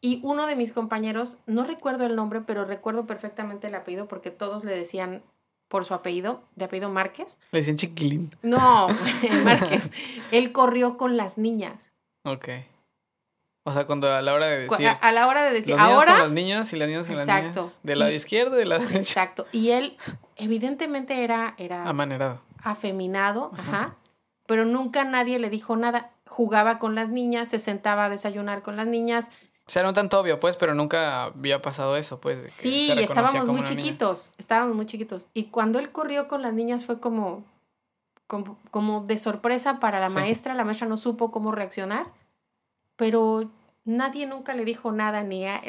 Y 0.00 0.20
uno 0.22 0.46
de 0.46 0.54
mis 0.54 0.72
compañeros, 0.72 1.38
no 1.46 1.64
recuerdo 1.64 2.06
el 2.06 2.14
nombre, 2.14 2.40
pero 2.40 2.64
recuerdo 2.64 3.06
perfectamente 3.06 3.66
el 3.66 3.74
apellido 3.74 4.06
porque 4.06 4.30
todos 4.30 4.64
le 4.64 4.76
decían 4.76 5.22
por 5.68 5.84
su 5.84 5.94
apellido, 5.94 6.42
de 6.56 6.66
apellido 6.66 6.88
Márquez. 6.88 7.38
Le 7.52 7.60
decían 7.60 7.76
chiquilín. 7.76 8.30
No, 8.42 8.88
Márquez. 9.44 9.90
Él 10.30 10.52
corrió 10.52 10.96
con 10.96 11.16
las 11.16 11.38
niñas. 11.38 11.92
Ok. 12.24 12.48
O 13.68 13.72
sea, 13.72 13.86
cuando 13.86 14.12
a 14.12 14.20
la 14.22 14.34
hora 14.34 14.46
de 14.46 14.58
decir... 14.68 14.88
A, 15.00 15.12
la 15.12 15.26
hora 15.26 15.42
de 15.44 15.52
decir, 15.52 15.76
los 15.76 15.80
niños 15.82 15.98
con 16.00 16.08
ahora 16.10 16.22
los 16.24 16.32
niños 16.32 16.72
y 16.72 16.76
las 16.76 16.88
niñas 16.88 17.06
con 17.06 17.18
Exacto. 17.18 17.46
las 17.46 17.56
niñas. 17.56 17.78
De 17.82 17.96
la 17.96 18.10
Y- 18.10 18.14
izquierda 18.14 18.56
y 18.56 18.58
de 18.60 18.64
la 18.64 18.78
derecha. 18.78 18.98
Exacto. 18.98 19.46
Y 19.52 19.70
él, 19.70 19.96
evidentemente, 20.36 21.22
era, 21.24 21.54
era 21.58 21.88
Amanerado. 21.88 22.40
afeminado, 22.62 23.50
Ajá. 23.54 23.62
ajá. 23.76 23.96
Pero 24.46 24.64
nunca 24.64 25.04
nadie 25.04 25.38
le 25.38 25.50
dijo 25.50 25.76
nada. 25.76 26.10
Jugaba 26.26 26.78
con 26.78 26.94
las 26.94 27.10
niñas, 27.10 27.48
se 27.50 27.58
sentaba 27.58 28.06
a 28.06 28.08
desayunar 28.08 28.62
con 28.62 28.76
las 28.76 28.86
niñas. 28.86 29.28
O 29.66 29.70
sea, 29.70 29.82
no 29.82 29.92
tanto 29.92 30.18
obvio, 30.18 30.40
pues, 30.40 30.56
pero 30.56 30.74
nunca 30.74 31.24
había 31.24 31.60
pasado 31.60 31.96
eso, 31.96 32.18
pues. 32.20 32.42
de 32.42 32.48
Sí, 32.48 32.90
estábamos 32.90 33.46
muy 33.46 33.60
una 33.60 33.68
niña. 33.70 33.82
chiquitos. 33.82 34.32
Estábamos 34.38 34.74
muy 34.74 34.86
chiquitos. 34.86 35.28
Y 35.34 35.44
cuando 35.44 35.78
él 35.78 35.90
corrió 35.92 36.26
con 36.28 36.40
las 36.40 36.54
niñas 36.54 36.86
fue 36.86 36.98
como, 37.00 37.44
como, 38.26 38.56
como 38.70 39.02
de 39.04 39.18
sorpresa 39.18 39.78
para 39.80 40.00
la 40.00 40.08
Sí. 40.08 40.14
maestra. 40.14 40.54
La 40.54 40.64
maestra 40.64 40.86
no 40.88 40.96
supo 40.96 41.30
cómo 41.30 41.52
reaccionar. 41.52 42.06
Pero 42.96 43.50
nadie 43.88 44.26
nunca 44.26 44.54
le 44.54 44.64
dijo 44.64 44.92
nada 44.92 45.22
ni 45.22 45.46
a, 45.46 45.62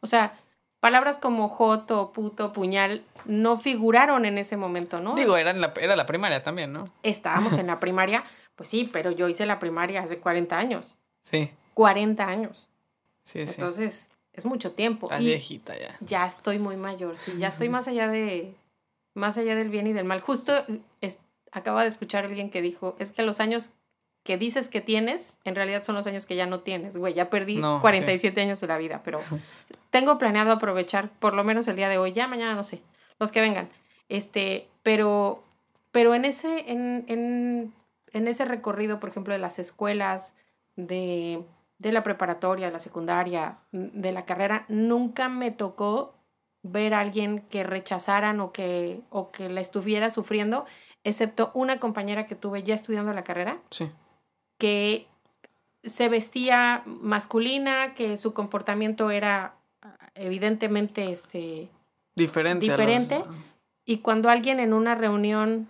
o 0.00 0.06
sea, 0.06 0.34
palabras 0.80 1.18
como 1.18 1.48
joto, 1.48 2.12
puto, 2.12 2.52
puñal 2.52 3.02
no 3.24 3.58
figuraron 3.58 4.24
en 4.24 4.38
ese 4.38 4.56
momento, 4.56 5.00
¿no? 5.00 5.14
Digo, 5.14 5.36
era, 5.36 5.50
en 5.50 5.60
la, 5.60 5.72
era 5.80 5.96
la 5.96 6.06
primaria 6.06 6.42
también, 6.42 6.72
¿no? 6.72 6.84
estábamos 7.02 7.58
en 7.58 7.66
la 7.66 7.80
primaria, 7.80 8.24
pues 8.54 8.68
sí, 8.68 8.88
pero 8.92 9.10
yo 9.10 9.28
hice 9.28 9.44
la 9.46 9.58
primaria 9.58 10.02
hace 10.02 10.18
40 10.18 10.56
años. 10.56 10.96
Sí, 11.24 11.50
40 11.74 12.26
años. 12.26 12.68
sí, 13.24 13.44
sí. 13.46 13.52
Entonces, 13.54 14.10
es 14.32 14.44
mucho 14.44 14.72
tiempo. 14.72 15.06
Estás 15.06 15.20
viejita 15.20 15.76
ya. 15.78 15.96
ya 16.00 16.26
estoy 16.26 16.58
muy 16.58 16.76
mayor, 16.76 17.16
sí, 17.18 17.36
ya 17.38 17.48
estoy 17.48 17.68
más 17.68 17.88
allá 17.88 18.08
de 18.08 18.54
más 19.14 19.38
allá 19.38 19.54
del 19.54 19.68
bien 19.70 19.86
y 19.86 19.92
del 19.92 20.04
mal. 20.04 20.20
Justo 20.20 20.64
es- 21.00 21.18
acaba 21.52 21.82
de 21.82 21.88
escuchar 21.88 22.24
a 22.24 22.28
alguien 22.28 22.50
que 22.50 22.60
dijo, 22.62 22.96
es 22.98 23.12
que 23.12 23.22
los 23.22 23.38
años 23.40 23.70
que 24.24 24.36
dices 24.36 24.68
que 24.68 24.80
tienes, 24.80 25.36
en 25.44 25.54
realidad 25.54 25.84
son 25.84 25.94
los 25.94 26.06
años 26.06 26.26
que 26.26 26.34
ya 26.34 26.46
no 26.46 26.60
tienes, 26.60 26.96
güey, 26.96 27.14
ya 27.14 27.30
perdí 27.30 27.56
No, 27.58 27.76
sí. 27.76 27.80
47 27.82 28.40
años 28.40 28.60
de 28.60 28.66
la 28.66 28.78
vida, 28.78 29.02
pero 29.04 29.20
tengo 29.90 30.18
planeado 30.18 30.50
aprovechar 30.50 31.10
por 31.10 31.34
lo 31.34 31.44
menos 31.44 31.68
el 31.68 31.76
día 31.76 31.88
de 31.88 31.98
hoy, 31.98 32.12
ya 32.12 32.26
mañana 32.26 32.54
no 32.54 32.64
sé, 32.64 32.80
los 33.20 33.30
que 33.30 33.40
vengan. 33.40 33.68
Este, 34.08 34.66
pero 34.82 35.42
pero 35.92 36.14
en 36.14 36.24
ese 36.24 36.70
en, 36.72 37.04
en, 37.06 37.72
en 38.12 38.28
ese 38.28 38.44
recorrido, 38.44 38.98
por 38.98 39.10
ejemplo, 39.10 39.32
de 39.32 39.38
las 39.38 39.58
escuelas 39.60 40.32
de 40.76 41.42
de 41.78 41.92
la 41.92 42.02
preparatoria, 42.02 42.66
de 42.66 42.72
la 42.72 42.78
secundaria, 42.78 43.58
de 43.72 44.12
la 44.12 44.24
carrera, 44.24 44.64
nunca 44.68 45.28
me 45.28 45.50
tocó 45.50 46.14
ver 46.62 46.94
a 46.94 47.00
alguien 47.00 47.40
que 47.50 47.62
rechazaran 47.62 48.40
o 48.40 48.52
que, 48.52 49.02
o 49.10 49.30
que 49.30 49.50
la 49.50 49.60
estuviera 49.60 50.10
sufriendo, 50.10 50.64
excepto 51.02 51.50
una 51.52 51.78
compañera 51.80 52.26
que 52.26 52.36
tuve 52.36 52.62
ya 52.62 52.74
estudiando 52.74 53.12
la 53.12 53.22
carrera, 53.24 53.58
Sí. 53.70 53.90
Que 54.58 55.06
se 55.82 56.08
vestía 56.08 56.82
masculina, 56.86 57.94
que 57.94 58.16
su 58.16 58.32
comportamiento 58.34 59.10
era 59.10 59.54
ah, 59.82 59.96
evidentemente 60.14 61.10
este 61.10 61.68
Diferente. 62.16 63.18
los- 63.18 63.28
y 63.84 63.98
cuando 63.98 64.30
alguien 64.30 64.60
en 64.60 64.72
una 64.72 64.94
reunión 64.94 65.68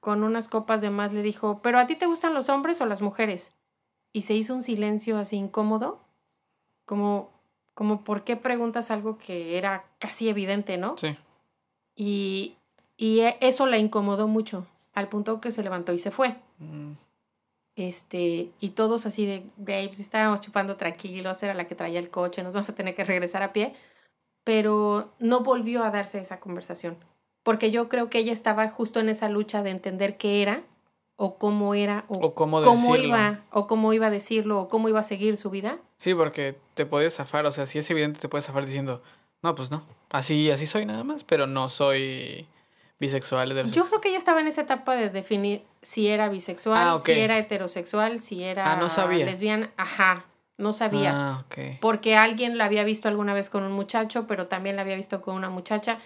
con 0.00 0.22
unas 0.24 0.48
copas 0.48 0.80
de 0.80 0.90
más 0.90 1.12
le 1.12 1.22
dijo, 1.22 1.60
"¿Pero 1.62 1.78
a 1.78 1.86
ti 1.86 1.94
te 1.94 2.06
gustan 2.06 2.34
los 2.34 2.48
hombres 2.48 2.80
o 2.80 2.86
las 2.86 3.00
mujeres?" 3.02 3.52
y 4.12 4.22
se 4.22 4.34
hizo 4.34 4.54
un 4.54 4.62
silencio 4.62 5.18
así 5.18 5.36
incómodo, 5.36 6.00
como 6.84 7.30
como 7.74 8.04
¿por 8.04 8.22
qué 8.22 8.36
preguntas 8.36 8.92
algo 8.92 9.18
que 9.18 9.58
era 9.58 9.84
casi 9.98 10.28
evidente, 10.28 10.76
¿no? 10.78 10.96
Sí. 10.98 11.16
Y 11.96 12.56
y 12.96 13.20
eso 13.40 13.66
la 13.66 13.78
incomodó 13.78 14.28
mucho, 14.28 14.66
al 14.94 15.08
punto 15.08 15.40
que 15.40 15.50
se 15.52 15.62
levantó 15.64 15.92
y 15.92 15.98
se 15.98 16.12
fue. 16.12 16.36
Mm, 16.58 16.92
Este, 17.76 18.50
y 18.60 18.70
todos 18.70 19.04
así 19.06 19.26
de, 19.26 19.46
güey, 19.56 19.88
pues 19.88 20.00
estábamos 20.00 20.40
chupando 20.40 20.76
tranquilos, 20.76 21.42
era 21.42 21.54
la 21.54 21.66
que 21.66 21.74
traía 21.74 21.98
el 21.98 22.10
coche, 22.10 22.42
nos 22.42 22.52
vamos 22.54 22.68
a 22.68 22.74
tener 22.74 22.94
que 22.94 23.04
regresar 23.04 23.42
a 23.42 23.52
pie. 23.52 23.74
Pero 24.44 25.12
no 25.18 25.40
volvió 25.40 25.84
a 25.84 25.90
darse 25.90 26.18
esa 26.18 26.38
conversación, 26.38 26.98
porque 27.42 27.70
yo 27.70 27.88
creo 27.88 28.10
que 28.10 28.18
ella 28.18 28.32
estaba 28.32 28.68
justo 28.68 29.00
en 29.00 29.08
esa 29.08 29.28
lucha 29.30 29.62
de 29.62 29.70
entender 29.70 30.18
qué 30.18 30.42
era, 30.42 30.64
o 31.16 31.38
cómo 31.38 31.74
era, 31.74 32.04
o, 32.08 32.16
O 32.18 32.34
cómo 32.34 32.60
cómo 32.60 32.96
iba, 32.96 33.44
o 33.50 33.66
cómo 33.66 33.92
iba 33.92 34.08
a 34.08 34.10
decirlo, 34.10 34.60
o 34.60 34.68
cómo 34.68 34.88
iba 34.88 35.00
a 35.00 35.04
seguir 35.04 35.36
su 35.36 35.48
vida. 35.48 35.78
Sí, 35.96 36.14
porque 36.14 36.56
te 36.74 36.86
puedes 36.86 37.14
zafar, 37.14 37.46
o 37.46 37.52
sea, 37.52 37.66
si 37.66 37.78
es 37.78 37.90
evidente 37.90 38.20
te 38.20 38.28
puedes 38.28 38.44
zafar 38.44 38.66
diciendo, 38.66 39.02
no, 39.42 39.54
pues 39.54 39.70
no, 39.70 39.82
así, 40.10 40.50
así 40.50 40.66
soy 40.66 40.84
nada 40.84 41.04
más, 41.04 41.24
pero 41.24 41.46
no 41.46 41.68
soy 41.68 42.46
bisexual, 42.98 43.66
Yo 43.70 43.84
creo 43.86 44.00
que 44.00 44.08
ella 44.08 44.18
estaba 44.18 44.40
en 44.40 44.46
esa 44.46 44.62
etapa 44.62 44.94
de 44.96 45.10
definir 45.10 45.64
si 45.82 46.08
era 46.08 46.28
bisexual, 46.28 46.88
Ah, 46.88 46.98
si 46.98 47.12
era 47.12 47.38
heterosexual, 47.38 48.20
si 48.20 48.42
era 48.44 48.72
Ah, 48.72 48.76
no 48.76 48.88
sabía. 48.88 49.26
lesbiana. 49.26 49.72
Ajá, 49.76 50.24
no 50.56 50.72
sabía. 50.72 51.12
Ah, 51.14 51.44
porque 51.80 52.16
alguien 52.16 52.56
la 52.56 52.64
había 52.66 52.84
visto 52.84 53.08
alguna 53.08 53.34
vez 53.34 53.50
con 53.50 53.62
un 53.64 53.72
muchacho, 53.72 54.26
pero 54.26 54.46
también 54.46 54.76
la 54.76 54.82
había 54.82 54.96
visto 54.96 55.20
con 55.20 55.34
una 55.34 55.50
muchacha. 55.50 55.98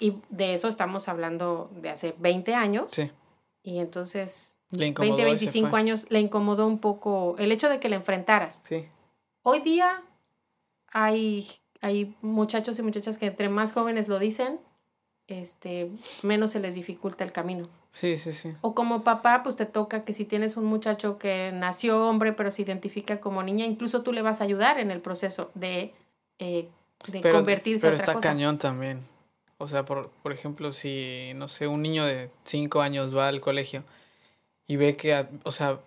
Y 0.00 0.20
de 0.28 0.54
eso 0.54 0.68
estamos 0.68 1.08
hablando 1.08 1.70
de 1.76 1.90
hace 1.90 2.14
20 2.18 2.54
años. 2.54 2.90
Sí, 2.90 3.10
Y 3.62 3.78
entonces, 3.78 4.58
le 4.70 4.88
incomodó 4.88 5.16
20, 5.16 5.32
y 5.34 5.38
se 5.38 5.44
25 5.44 5.70
fue. 5.70 5.78
años, 5.78 6.06
le 6.10 6.18
incomodó 6.20 6.66
un 6.66 6.80
poco 6.80 7.36
el 7.38 7.52
hecho 7.52 7.68
de 7.68 7.78
que 7.78 7.88
la 7.88 7.96
enfrentaras. 7.96 8.60
Sí, 8.68 8.88
Hoy 9.46 9.60
día 9.60 10.02
hay, 10.88 11.46
hay 11.80 12.16
muchachos 12.22 12.78
y 12.78 12.82
muchachas 12.82 13.18
que 13.18 13.26
entre 13.26 13.48
más 13.48 13.72
jóvenes 13.72 14.08
lo 14.08 14.18
dicen, 14.18 14.58
este, 15.28 15.90
menos 16.22 16.50
se 16.52 16.60
les 16.60 16.74
dificulta 16.74 17.24
el 17.24 17.32
camino. 17.32 17.68
sí, 17.90 18.18
sí, 18.18 18.32
sí. 18.32 18.52
O 18.60 18.74
como 18.74 19.02
papá, 19.04 19.42
pues 19.42 19.56
te 19.56 19.66
toca 19.66 20.04
que 20.04 20.12
si 20.12 20.24
tienes 20.24 20.56
un 20.56 20.64
muchacho 20.64 21.16
que 21.18 21.50
nació 21.52 22.08
hombre 22.08 22.32
pero 22.32 22.50
se 22.50 22.62
identifica 22.62 23.20
como 23.20 23.42
niña, 23.42 23.64
incluso 23.66 24.02
tú 24.02 24.12
le 24.12 24.22
vas 24.22 24.40
a 24.40 24.44
ayudar 24.44 24.78
en 24.80 24.90
el 24.90 25.00
proceso 25.00 25.50
de, 25.54 25.92
eh, 26.38 26.68
de 27.06 27.20
Pero, 27.20 27.36
convertirse 27.38 27.86
pero 27.86 27.96
en 27.96 28.00
otra 28.00 28.04
está 28.04 28.12
cosa. 28.14 28.28
cañón 28.30 28.58
también. 28.58 29.02
O 29.58 29.66
sea, 29.66 29.84
por, 29.84 30.10
por 30.22 30.32
ejemplo, 30.32 30.72
si, 30.72 31.32
no 31.36 31.48
sé, 31.48 31.68
un 31.68 31.80
niño 31.82 32.04
de 32.04 32.28
5 32.44 32.82
años 32.82 33.16
va 33.16 33.28
al 33.28 33.40
colegio 33.40 33.84
y 34.66 34.76
ve 34.76 34.96
que, 34.96 35.14
a- 35.14 35.28
o 35.44 35.52
sea, 35.52 35.78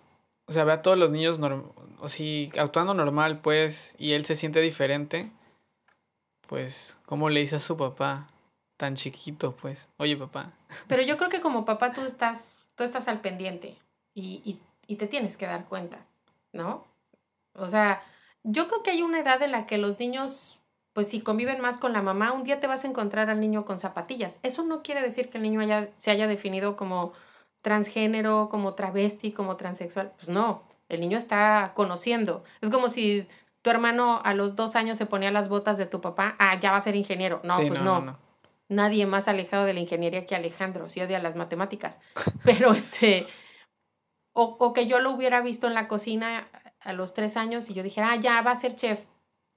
o 0.46 0.52
sea, 0.52 0.64
ve 0.64 0.72
a 0.72 0.82
todos 0.82 0.96
los 0.98 1.10
niños 1.10 1.38
norm- 1.38 1.70
o 2.00 2.08
sí, 2.08 2.50
actuando 2.58 2.94
normal, 2.94 3.40
pues, 3.40 3.94
y 3.98 4.12
él 4.12 4.24
se 4.24 4.34
siente 4.36 4.60
diferente, 4.62 5.30
pues, 6.46 6.96
¿cómo 7.06 7.28
le 7.28 7.40
dice 7.40 7.56
a 7.56 7.60
su 7.60 7.76
papá 7.76 8.28
tan 8.78 8.94
chiquito, 8.94 9.54
pues? 9.56 9.88
Oye, 9.98 10.16
papá. 10.16 10.52
Pero 10.88 11.02
yo 11.02 11.18
creo 11.18 11.28
que 11.28 11.42
como 11.42 11.66
papá 11.66 11.92
tú 11.92 12.00
estás, 12.06 12.70
tú 12.76 12.84
estás 12.84 13.08
al 13.08 13.20
pendiente 13.20 13.76
y, 14.14 14.40
y, 14.44 14.60
y 14.86 14.96
te 14.96 15.06
tienes 15.06 15.36
que 15.36 15.46
dar 15.46 15.66
cuenta, 15.66 15.98
¿no? 16.52 16.84
O 17.54 17.68
sea, 17.68 18.02
yo 18.44 18.68
creo 18.68 18.82
que 18.82 18.92
hay 18.92 19.02
una 19.02 19.20
edad 19.20 19.42
en 19.42 19.52
la 19.52 19.66
que 19.66 19.78
los 19.78 19.98
niños, 19.98 20.60
pues 20.92 21.08
si 21.08 21.20
conviven 21.20 21.60
más 21.60 21.76
con 21.76 21.92
la 21.92 22.02
mamá, 22.02 22.32
un 22.32 22.44
día 22.44 22.60
te 22.60 22.68
vas 22.68 22.84
a 22.84 22.88
encontrar 22.88 23.28
al 23.30 23.40
niño 23.40 23.64
con 23.64 23.80
zapatillas. 23.80 24.38
Eso 24.44 24.62
no 24.62 24.82
quiere 24.82 25.02
decir 25.02 25.28
que 25.28 25.38
el 25.38 25.42
niño 25.42 25.60
haya, 25.60 25.90
se 25.96 26.12
haya 26.12 26.28
definido 26.28 26.76
como 26.76 27.12
transgénero, 27.62 28.48
como 28.48 28.74
travesti, 28.74 29.32
como 29.32 29.56
transexual. 29.56 30.12
Pues 30.16 30.28
no, 30.28 30.62
el 30.88 31.00
niño 31.00 31.18
está 31.18 31.72
conociendo. 31.74 32.44
Es 32.60 32.70
como 32.70 32.88
si 32.88 33.26
tu 33.62 33.70
hermano 33.70 34.20
a 34.24 34.34
los 34.34 34.54
dos 34.54 34.76
años 34.76 34.96
se 34.98 35.06
ponía 35.06 35.32
las 35.32 35.48
botas 35.48 35.78
de 35.78 35.86
tu 35.86 36.00
papá, 36.00 36.36
ah, 36.38 36.60
ya 36.60 36.70
va 36.70 36.76
a 36.76 36.80
ser 36.80 36.94
ingeniero. 36.94 37.40
No, 37.42 37.56
Sí, 37.56 37.66
pues 37.66 37.80
no 37.80 38.27
nadie 38.68 39.06
más 39.06 39.28
alejado 39.28 39.64
de 39.64 39.74
la 39.74 39.80
ingeniería 39.80 40.26
que 40.26 40.34
Alejandro, 40.34 40.88
sí 40.90 41.00
odia 41.00 41.18
las 41.18 41.36
matemáticas, 41.36 41.98
pero 42.44 42.72
este, 42.72 43.26
o, 44.32 44.56
o 44.58 44.72
que 44.72 44.86
yo 44.86 45.00
lo 45.00 45.10
hubiera 45.10 45.40
visto 45.40 45.66
en 45.66 45.74
la 45.74 45.88
cocina 45.88 46.48
a 46.80 46.92
los 46.92 47.14
tres 47.14 47.36
años 47.36 47.68
y 47.70 47.74
yo 47.74 47.82
dijera, 47.82 48.12
ah, 48.12 48.16
ya 48.16 48.40
va 48.42 48.52
a 48.52 48.56
ser 48.56 48.74
chef. 48.76 49.00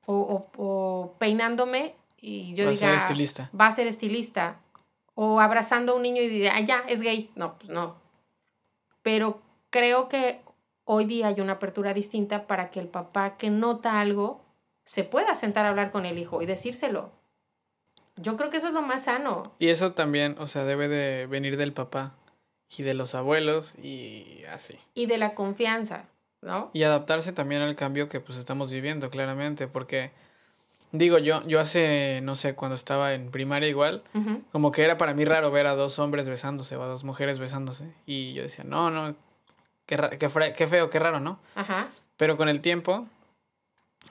O, 0.07 0.15
o, 0.15 0.51
o 0.57 1.15
peinándome 1.19 1.95
y 2.17 2.53
yo 2.55 2.65
Va 2.65 2.71
a 2.71 2.73
diga, 2.73 2.87
ser 2.87 2.95
estilista. 2.95 3.49
va 3.59 3.67
a 3.67 3.71
ser 3.71 3.87
estilista. 3.87 4.59
O 5.13 5.39
abrazando 5.39 5.93
a 5.93 5.95
un 5.95 6.01
niño 6.01 6.21
y 6.23 6.27
diga, 6.27 6.53
ah, 6.55 6.61
ya, 6.61 6.79
es 6.87 7.01
gay. 7.01 7.29
No, 7.35 7.57
pues 7.59 7.69
no. 7.69 7.95
Pero 9.03 9.41
creo 9.69 10.09
que 10.09 10.41
hoy 10.85 11.05
día 11.05 11.27
hay 11.27 11.39
una 11.41 11.53
apertura 11.53 11.93
distinta 11.93 12.47
para 12.47 12.71
que 12.71 12.79
el 12.79 12.87
papá 12.87 13.37
que 13.37 13.49
nota 13.49 13.99
algo 13.99 14.41
se 14.83 15.03
pueda 15.03 15.35
sentar 15.35 15.65
a 15.65 15.69
hablar 15.69 15.91
con 15.91 16.05
el 16.07 16.17
hijo 16.17 16.41
y 16.41 16.47
decírselo. 16.47 17.11
Yo 18.17 18.37
creo 18.37 18.49
que 18.49 18.57
eso 18.57 18.67
es 18.67 18.73
lo 18.73 18.81
más 18.81 19.05
sano. 19.05 19.53
Y 19.59 19.69
eso 19.69 19.93
también, 19.93 20.35
o 20.39 20.47
sea, 20.47 20.63
debe 20.63 20.87
de 20.87 21.27
venir 21.27 21.57
del 21.57 21.73
papá 21.73 22.13
y 22.77 22.83
de 22.83 22.93
los 22.93 23.15
abuelos 23.15 23.75
y 23.77 24.43
así. 24.51 24.77
Y 24.93 25.05
de 25.05 25.17
la 25.17 25.33
confianza, 25.33 26.05
¿no? 26.41 26.71
Y 26.73 26.83
adaptarse 26.83 27.33
también 27.33 27.61
al 27.61 27.75
cambio 27.75 28.09
que 28.09 28.19
pues 28.19 28.37
estamos 28.37 28.71
viviendo, 28.71 29.09
claramente, 29.09 29.67
porque 29.67 30.11
digo 30.91 31.17
yo, 31.17 31.45
yo 31.47 31.59
hace, 31.59 32.19
no 32.23 32.35
sé, 32.35 32.55
cuando 32.55 32.75
estaba 32.75 33.13
en 33.13 33.31
primaria 33.31 33.69
igual, 33.69 34.03
como 34.51 34.71
que 34.71 34.83
era 34.83 34.97
para 34.97 35.13
mí 35.13 35.25
raro 35.25 35.51
ver 35.51 35.67
a 35.67 35.75
dos 35.75 35.99
hombres 35.99 36.27
besándose 36.27 36.75
o 36.75 36.83
a 36.83 36.87
dos 36.87 37.03
mujeres 37.03 37.39
besándose. 37.39 37.93
Y 38.05 38.33
yo 38.33 38.43
decía, 38.43 38.63
no, 38.65 38.89
no, 38.89 39.15
qué, 39.85 39.97
qué, 40.19 40.53
qué 40.55 40.67
feo, 40.67 40.89
qué 40.89 40.99
raro, 40.99 41.19
¿no? 41.19 41.39
Ajá. 41.55 41.89
Pero 42.17 42.37
con 42.37 42.49
el 42.49 42.61
tiempo, 42.61 43.07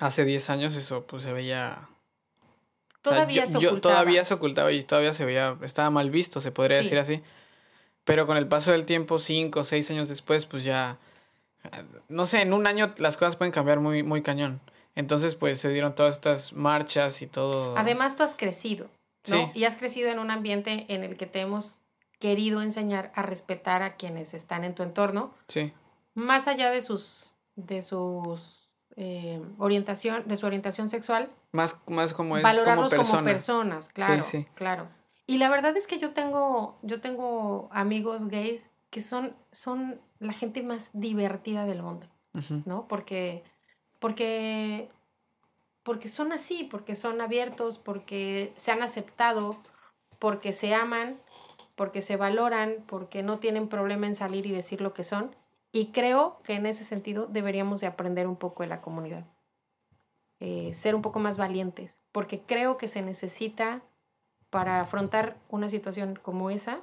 hace 0.00 0.24
10 0.24 0.50
años 0.50 0.74
eso 0.74 1.04
pues 1.06 1.22
se 1.22 1.32
veía... 1.32 1.89
o 3.02 3.08
sea, 3.10 3.12
Todavía 3.12 3.44
yo- 3.44 3.50
se 3.50 3.60
yo- 3.60 3.68
ocultaba. 3.70 3.94
todavía 3.96 4.24
se 4.24 4.34
ocultaba 4.34 4.72
y 4.72 4.82
todavía 4.82 5.14
se 5.14 5.24
veía, 5.24 5.56
estaba 5.62 5.90
mal 5.90 6.10
visto, 6.10 6.40
se 6.40 6.52
podría 6.52 6.78
Sí. 6.78 6.84
decir 6.84 6.98
así. 6.98 7.22
Pero 8.04 8.26
con 8.26 8.36
el 8.36 8.46
paso 8.48 8.72
del 8.72 8.84
tiempo, 8.86 9.18
cinco 9.18 9.60
o 9.60 9.64
seis 9.64 9.90
años 9.90 10.08
después, 10.08 10.46
pues 10.46 10.64
ya, 10.64 10.98
no 12.08 12.26
sé, 12.26 12.42
en 12.42 12.52
un 12.52 12.66
año 12.66 12.94
las 12.98 13.16
cosas 13.16 13.36
pueden 13.36 13.52
cambiar 13.52 13.80
muy, 13.80 14.02
muy 14.02 14.22
cañón. 14.22 14.60
Entonces, 14.96 15.34
pues 15.34 15.60
se 15.60 15.68
dieron 15.70 15.94
todas 15.94 16.14
estas 16.16 16.52
marchas 16.52 17.22
y 17.22 17.26
todo. 17.26 17.76
Además, 17.78 18.16
tú 18.16 18.22
has 18.22 18.34
crecido, 18.34 18.86
¿no? 19.28 19.36
Sí. 19.36 19.50
Y 19.54 19.64
has 19.64 19.76
crecido 19.76 20.10
en 20.10 20.18
un 20.18 20.30
ambiente 20.30 20.86
en 20.88 21.04
el 21.04 21.16
que 21.16 21.26
te 21.26 21.40
hemos 21.40 21.82
querido 22.18 22.60
enseñar 22.60 23.12
a 23.14 23.22
respetar 23.22 23.82
a 23.82 23.94
quienes 23.96 24.34
están 24.34 24.64
en 24.64 24.74
tu 24.74 24.82
entorno, 24.82 25.32
Sí, 25.48 25.72
más 26.14 26.48
allá 26.48 26.70
de 26.70 26.82
sus, 26.82 27.36
de 27.56 27.80
sus 27.82 28.59
eh, 29.02 29.40
orientación, 29.56 30.24
de 30.26 30.36
su 30.36 30.44
orientación 30.44 30.90
sexual, 30.90 31.30
más, 31.52 31.74
más 31.86 32.12
como 32.12 32.36
es 32.36 32.42
valorarlos 32.42 32.90
como 32.90 33.02
como, 33.02 33.24
persona. 33.24 33.24
personas, 33.24 33.88
claro, 33.88 34.24
sí. 34.24 34.46
claro. 34.54 34.88
Y 35.26 35.38
la 35.38 35.48
verdad 35.48 35.74
es 35.74 35.86
que 35.86 35.98
yo 35.98 36.10
tengo, 36.10 36.78
yo 36.82 37.00
tengo 37.00 37.70
amigos 37.72 38.28
gays 38.28 38.70
que 38.90 39.00
son, 39.00 39.34
son 39.52 40.00
la 40.18 40.34
gente 40.34 40.62
más 40.62 40.90
divertida 40.92 41.64
del 41.64 41.82
mundo. 41.82 42.08
¿no? 42.66 42.86
Porque, 42.88 43.42
porque, 43.98 44.88
porque 45.82 46.08
son 46.08 46.32
así, 46.32 46.64
porque 46.64 46.94
son 46.94 47.22
abiertos, 47.22 47.78
porque 47.78 48.52
se 48.56 48.70
han 48.70 48.82
aceptado, 48.82 49.56
porque 50.18 50.52
se 50.52 50.74
aman, 50.74 51.18
porque 51.74 52.02
se 52.02 52.16
valoran, 52.16 52.84
porque 52.86 53.22
no 53.22 53.38
tienen 53.38 53.68
problema 53.68 54.06
en 54.06 54.14
salir 54.14 54.44
y 54.46 54.52
decir 54.52 54.80
lo 54.80 54.92
que 54.92 55.04
son. 55.04 55.34
Y 55.72 55.86
creo 55.92 56.38
que 56.42 56.54
en 56.54 56.66
ese 56.66 56.84
sentido 56.84 57.26
deberíamos 57.26 57.80
de 57.80 57.86
aprender 57.86 58.26
un 58.26 58.36
poco 58.36 58.62
de 58.62 58.68
la 58.68 58.80
comunidad. 58.80 59.24
Eh, 60.40 60.72
ser 60.72 60.94
un 60.94 61.02
poco 61.02 61.18
más 61.18 61.36
valientes, 61.36 62.00
porque 62.12 62.40
creo 62.40 62.76
que 62.78 62.88
se 62.88 63.02
necesita, 63.02 63.82
para 64.48 64.80
afrontar 64.80 65.36
una 65.50 65.68
situación 65.68 66.18
como 66.20 66.50
esa, 66.50 66.80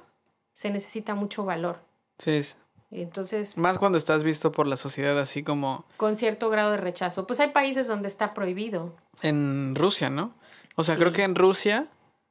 se 0.52 0.70
necesita 0.70 1.14
mucho 1.14 1.44
valor. 1.44 1.80
Sí, 2.18 2.30
es- 2.32 2.56
Entonces, 2.90 3.58
más 3.58 3.78
cuando 3.78 3.98
estás 3.98 4.22
visto 4.22 4.50
por 4.52 4.66
la 4.66 4.76
sociedad 4.78 5.18
así 5.18 5.42
como 5.42 5.84
con 5.98 6.16
cierto 6.16 6.48
grado 6.48 6.70
de 6.70 6.78
rechazo. 6.78 7.26
Pues 7.26 7.38
hay 7.40 7.48
países 7.50 7.86
donde 7.86 8.08
está 8.08 8.32
prohibido 8.32 8.94
en 9.20 9.74
Rusia, 9.74 10.08
¿no? 10.08 10.32
O 10.76 10.84
sea, 10.84 10.94
Sí. 10.94 11.00
creo 11.00 11.12
que 11.12 11.24
en 11.24 11.34
Rusia 11.34 11.88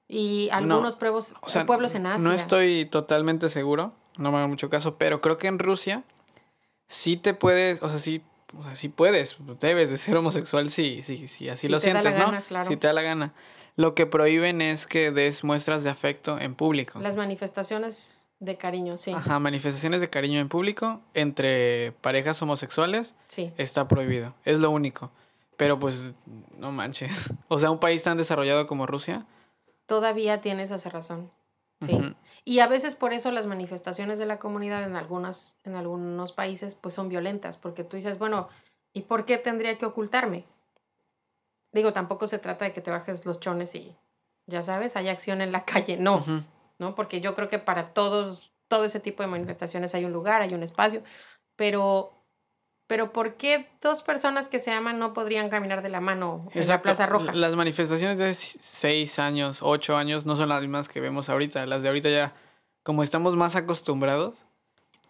y 0.08 0.48
No, 0.52 0.56
algunos 0.58 0.96
pueblos, 0.96 1.36
O 1.42 1.50
sea, 1.50 1.66
pueblos 1.68 1.94
en 1.94 2.08
Asia. 2.08 2.24
No 2.28 2.34
estoy 2.34 2.86
totalmente 2.86 3.50
seguro, 3.50 3.92
no 4.18 4.32
me 4.32 4.38
haga 4.40 4.48
mucho 4.48 4.70
caso, 4.72 4.98
pero 4.98 5.22
creo 5.22 5.38
que 5.38 5.46
en 5.48 5.60
Rusia 5.60 6.04
sí 6.88 7.18
te 7.18 7.34
puedes, 7.34 7.82
o 7.84 7.90
sea, 7.90 8.00
sí, 8.00 8.22
o 8.58 8.64
sea, 8.64 8.76
sí 8.76 8.90
puedes, 8.90 9.36
debes 9.60 9.90
de 9.90 9.98
ser 9.98 10.16
homosexual 10.18 10.70
si, 10.70 11.02
sí, 11.04 11.28
sí, 11.28 11.50
así 11.50 11.68
Si 11.68 11.70
lo 11.70 11.80
sientes, 11.80 12.16
¿no? 12.18 12.26
gana, 12.26 12.42
claro. 12.42 12.68
Si 12.68 12.78
te 12.78 12.88
da 12.88 12.94
la 12.94 13.02
gana. 13.02 13.34
Lo 13.76 13.94
que 13.94 14.08
prohíben 14.08 14.62
es 14.62 14.88
que 14.88 15.12
des 15.12 15.44
muestras 15.44 15.84
de 15.84 15.92
afecto 15.92 16.40
en 16.40 16.56
público. 16.56 17.00
Las 17.00 17.16
manifestaciones 17.16 18.28
de 18.40 18.58
cariño, 18.58 18.98
sí. 18.98 19.12
Ajá, 19.12 19.38
manifestaciones 19.38 20.02
de 20.02 20.10
cariño 20.10 20.40
en 20.40 20.50
público 20.50 21.02
entre 21.14 21.92
parejas 22.02 22.42
homosexuales 22.42 23.16
Sí. 23.28 23.52
está 23.58 23.88
prohibido, 23.88 24.34
es 24.46 24.58
lo 24.60 24.72
único. 24.72 25.12
Pero 25.58 25.80
pues, 25.80 26.14
no 26.58 26.72
manches. 26.72 27.32
O 27.50 27.60
sea, 27.60 27.70
un 27.72 27.80
país 27.80 28.02
tan 28.04 28.18
desarrollado 28.18 28.66
como 28.68 28.86
Rusia. 28.88 29.26
Todavía 29.86 30.42
tienes 30.42 30.72
esa 30.72 30.90
razón. 30.90 31.32
Sí. 31.82 32.16
Y 32.44 32.60
a 32.60 32.68
veces 32.68 32.96
por 32.96 33.14
eso 33.14 33.32
las 33.32 33.46
manifestaciones 33.46 34.20
de 34.20 34.26
la 34.26 34.40
comunidad 34.40 34.84
en 34.84 34.96
algunas, 34.96 35.58
en 35.64 35.76
algunos 35.76 36.32
países, 36.32 36.76
pues 36.76 36.94
son 36.94 37.10
violentas, 37.10 37.58
porque 37.58 37.84
tú 37.84 37.98
dices, 37.98 38.18
bueno, 38.20 38.48
¿y 38.94 39.02
por 39.02 39.26
qué 39.26 39.38
tendría 39.38 39.78
que 39.78 39.86
ocultarme? 39.86 40.46
Digo, 41.74 41.94
tampoco 41.94 42.26
se 42.28 42.40
trata 42.40 42.66
de 42.66 42.74
que 42.74 42.82
te 42.82 42.90
bajes 42.90 43.26
los 43.26 43.40
chones 43.40 43.76
y, 43.76 43.96
ya 44.46 44.64
sabes, 44.64 44.96
hay 44.96 45.10
acción 45.10 45.42
en 45.42 45.52
la 45.52 45.66
calle. 45.66 45.98
No. 45.98 46.24
¿no? 46.80 46.96
Porque 46.96 47.22
yo 47.22 47.36
creo 47.36 47.50
que 47.50 47.60
para 47.60 47.94
todos, 47.94 48.54
todo 48.68 48.86
ese 48.86 49.00
tipo 49.00 49.24
de 49.24 49.30
manifestaciones 49.30 49.94
hay 49.96 50.06
un 50.06 50.14
lugar, 50.14 50.42
hay 50.42 50.54
un 50.54 50.64
espacio, 50.64 51.04
pero, 51.56 52.14
pero 52.88 53.12
¿por 53.12 53.36
qué 53.36 53.68
dos 53.82 54.02
personas 54.02 54.48
que 54.48 54.60
se 54.60 54.72
aman 54.72 54.98
no 54.98 55.14
podrían 55.14 55.50
caminar 55.50 55.82
de 55.82 55.90
la 55.90 56.00
mano 56.00 56.48
en 56.54 56.68
la. 56.68 56.82
Plaza 56.82 57.06
Roja? 57.06 57.34
Las 57.34 57.56
manifestaciones 57.56 58.18
de 58.18 58.34
6 58.34 59.20
años, 59.20 59.60
8 59.62 59.98
años 59.98 60.26
no 60.26 60.36
son 60.38 60.50
las 60.50 60.62
mismas 60.62 60.88
que 60.88 61.02
vemos 61.02 61.30
ahorita. 61.30 61.66
Las 61.66 61.82
de 61.82 61.90
ahorita 61.90 62.10
ya, 62.10 62.34
como 62.84 63.04
estamos 63.04 63.36
más 63.36 63.56
acostumbrados, 63.56 64.46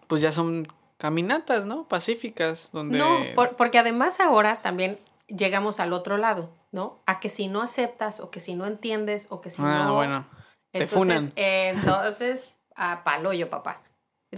pues 0.07 0.21
ya 0.21 0.31
son 0.31 0.67
caminatas, 0.97 1.65
¿no? 1.67 1.87
Pacíficas, 1.87 2.71
donde... 2.73 2.97
No, 2.97 3.19
por- 3.35 3.55
porque 3.55 3.77
además 3.77 4.19
ahora 4.19 4.61
también 4.63 4.97
llegamos 5.27 5.79
al 5.79 5.93
otro 5.93 6.17
lado, 6.17 6.49
¿no? 6.71 6.99
A 7.05 7.19
que 7.19 7.29
si 7.29 7.47
no 7.47 7.61
aceptas 7.61 8.19
o 8.19 8.31
que 8.31 8.39
si 8.39 8.55
no 8.55 8.65
entiendes 8.65 9.27
o 9.29 9.39
que 9.41 9.51
si 9.51 9.61
ah, 9.63 9.83
no... 9.85 9.93
bueno. 9.93 10.25
te 10.71 10.83
entonces, 10.83 10.97
funan. 10.97 11.33
eh, 11.35 11.73
entonces, 11.75 12.53
a 12.75 13.03
paloyo, 13.03 13.49
papá. 13.51 13.81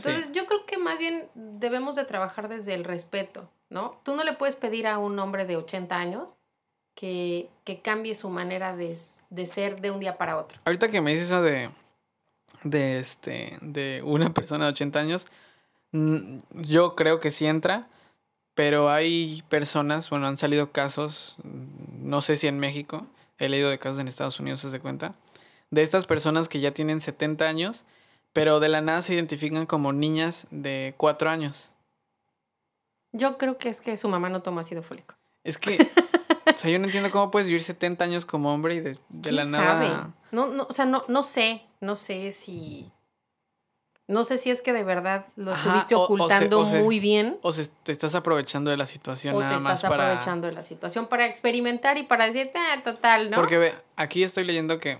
Entonces, 0.07 0.31
yo 0.33 0.45
creo 0.45 0.65
que 0.65 0.77
más 0.77 0.99
bien 0.99 1.27
debemos 1.33 1.95
de 1.95 2.05
trabajar 2.05 2.47
desde 2.49 2.73
el 2.73 2.83
respeto, 2.83 3.49
¿no? 3.69 3.99
Tú 4.03 4.15
no 4.15 4.23
le 4.23 4.33
puedes 4.33 4.55
pedir 4.55 4.87
a 4.87 4.97
un 4.97 5.17
hombre 5.19 5.45
de 5.45 5.57
80 5.57 5.95
años 5.95 6.37
que, 6.95 7.49
que 7.63 7.81
cambie 7.81 8.15
su 8.15 8.29
manera 8.29 8.75
de, 8.75 8.97
de 9.29 9.45
ser 9.45 9.81
de 9.81 9.91
un 9.91 9.99
día 9.99 10.17
para 10.17 10.37
otro. 10.37 10.59
Ahorita 10.65 10.89
que 10.89 11.01
me 11.01 11.11
dices 11.11 11.27
eso 11.27 11.41
de, 11.41 11.69
de, 12.63 12.99
este, 12.99 13.57
de 13.61 14.01
una 14.03 14.29
persona 14.33 14.65
de 14.65 14.71
80 14.71 14.99
años, 14.99 15.27
yo 15.91 16.95
creo 16.95 17.19
que 17.19 17.31
sí 17.31 17.45
entra, 17.45 17.87
pero 18.53 18.89
hay 18.89 19.43
personas, 19.49 20.09
bueno, 20.09 20.27
han 20.27 20.37
salido 20.37 20.71
casos, 20.71 21.37
no 21.43 22.21
sé 22.21 22.35
si 22.35 22.47
en 22.47 22.59
México, 22.59 23.07
he 23.37 23.49
leído 23.49 23.69
de 23.69 23.79
casos 23.79 23.99
en 23.99 24.07
Estados 24.07 24.39
Unidos, 24.39 24.59
se 24.59 24.69
de 24.69 24.79
cuenta, 24.79 25.15
de 25.71 25.81
estas 25.81 26.05
personas 26.05 26.49
que 26.49 26.59
ya 26.59 26.71
tienen 26.71 26.99
70 26.99 27.47
años, 27.47 27.85
pero 28.33 28.59
de 28.59 28.69
la 28.69 28.81
nada 28.81 29.01
se 29.01 29.13
identifican 29.13 29.65
como 29.65 29.91
niñas 29.93 30.47
de 30.51 30.93
4 30.97 31.29
años. 31.29 31.71
Yo 33.11 33.37
creo 33.37 33.57
que 33.57 33.69
es 33.69 33.81
que 33.81 33.97
su 33.97 34.07
mamá 34.07 34.29
no 34.29 34.41
tomó 34.41 34.59
ácido 34.59 34.83
fólico. 34.83 35.15
Es 35.43 35.57
que, 35.57 35.77
o 36.55 36.57
sea, 36.57 36.69
yo 36.69 36.77
no 36.79 36.85
entiendo 36.85 37.09
cómo 37.11 37.31
puedes 37.31 37.47
vivir 37.47 37.63
70 37.63 38.03
años 38.03 38.25
como 38.25 38.53
hombre 38.53 38.75
y 38.75 38.79
de, 38.81 38.99
de 39.09 39.31
la 39.31 39.41
¿Quién 39.43 39.51
nada... 39.51 39.73
sabe? 39.73 40.13
No, 40.31 40.47
no, 40.47 40.67
o 40.69 40.73
sea, 40.73 40.85
no, 40.85 41.03
no 41.07 41.23
sé, 41.23 41.63
no 41.81 41.95
sé 41.95 42.31
si... 42.31 42.91
No 44.07 44.25
sé 44.25 44.37
si 44.39 44.49
es 44.49 44.63
que 44.63 44.73
de 44.73 44.83
verdad 44.83 45.27
lo 45.35 45.51
Ajá, 45.51 45.67
estuviste 45.67 45.93
o- 45.93 45.99
o 46.01 46.07
se- 46.07 46.13
ocultando 46.13 46.65
se- 46.65 46.81
muy 46.81 46.99
bien 46.99 47.37
O 47.43 47.51
se, 47.51 47.67
te 47.67 47.91
estás 47.91 48.15
aprovechando 48.15 48.71
de 48.71 48.77
la 48.77 48.87
situación 48.87 49.35
o 49.35 49.39
nada 49.39 49.57
te 49.57 49.61
más 49.63 49.73
estás 49.75 49.89
para... 49.89 50.05
aprovechando 50.05 50.47
de 50.47 50.53
la 50.53 50.63
situación 50.63 51.05
para 51.05 51.27
experimentar 51.27 51.97
y 51.99 52.03
para 52.03 52.25
decirte, 52.25 52.57
ah, 52.57 52.81
total, 52.83 53.29
¿no? 53.29 53.37
Porque 53.37 53.59
ve, 53.59 53.75
aquí 53.95 54.23
estoy 54.23 54.45
leyendo 54.45 54.79
que 54.79 54.97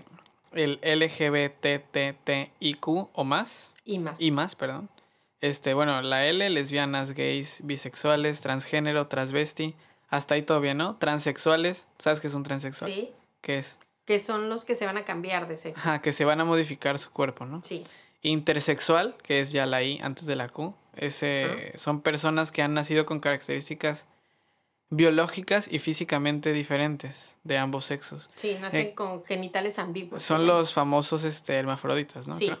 el 0.52 0.80
LGBTTIQ 0.82 2.48
o 2.86 3.24
más, 3.24 3.74
y 3.84 3.98
más. 3.98 4.20
y 4.20 4.30
más, 4.30 4.54
perdón. 4.56 4.88
Este, 5.40 5.74
bueno, 5.74 6.02
la 6.02 6.26
L, 6.26 6.48
lesbianas, 6.50 7.12
gays, 7.12 7.60
bisexuales, 7.64 8.40
transgénero, 8.40 9.06
transvesti, 9.06 9.74
hasta 10.08 10.34
ahí 10.34 10.42
todavía, 10.42 10.74
¿no? 10.74 10.96
Transexuales, 10.96 11.86
¿sabes 11.98 12.20
qué 12.20 12.26
es 12.26 12.34
un 12.34 12.42
transexual? 12.42 12.90
Sí, 12.90 13.10
¿Qué 13.40 13.58
es? 13.58 13.78
que 14.10 14.18
son 14.18 14.48
los 14.48 14.64
que 14.64 14.74
se 14.74 14.86
van 14.86 14.96
a 14.96 15.04
cambiar 15.04 15.46
de 15.46 15.56
sexo. 15.56 15.80
Ajá, 15.80 16.02
que 16.02 16.10
se 16.10 16.24
van 16.24 16.40
a 16.40 16.44
modificar 16.44 16.98
su 16.98 17.12
cuerpo, 17.12 17.46
¿no? 17.46 17.62
Sí, 17.64 17.84
Intersexual, 18.22 19.16
que 19.22 19.38
es 19.38 19.52
ya 19.52 19.66
la 19.66 19.84
I 19.84 20.00
antes 20.02 20.26
de 20.26 20.34
la 20.34 20.48
Q, 20.48 20.74
ese, 20.96 21.72
son 21.76 22.02
personas 22.02 22.50
que 22.50 22.60
han 22.60 22.74
nacido 22.74 23.06
con 23.06 23.20
características 23.20 24.06
biológicas 24.90 25.68
y 25.70 25.78
físicamente 25.78 26.52
diferentes 26.52 27.36
de 27.44 27.58
ambos 27.58 27.86
sexos. 27.86 28.28
sí, 28.34 28.56
nacen 28.60 28.88
Eh, 28.88 28.94
con 28.94 29.24
genitales 29.24 29.78
ambiguos. 29.78 30.22
Son 30.22 30.46
los 30.46 30.72
famosos 30.74 31.24
este, 31.24 31.54
hermafroditas, 31.54 32.26
¿no? 32.26 32.34
Sí. 32.34 32.46
Creo. 32.46 32.58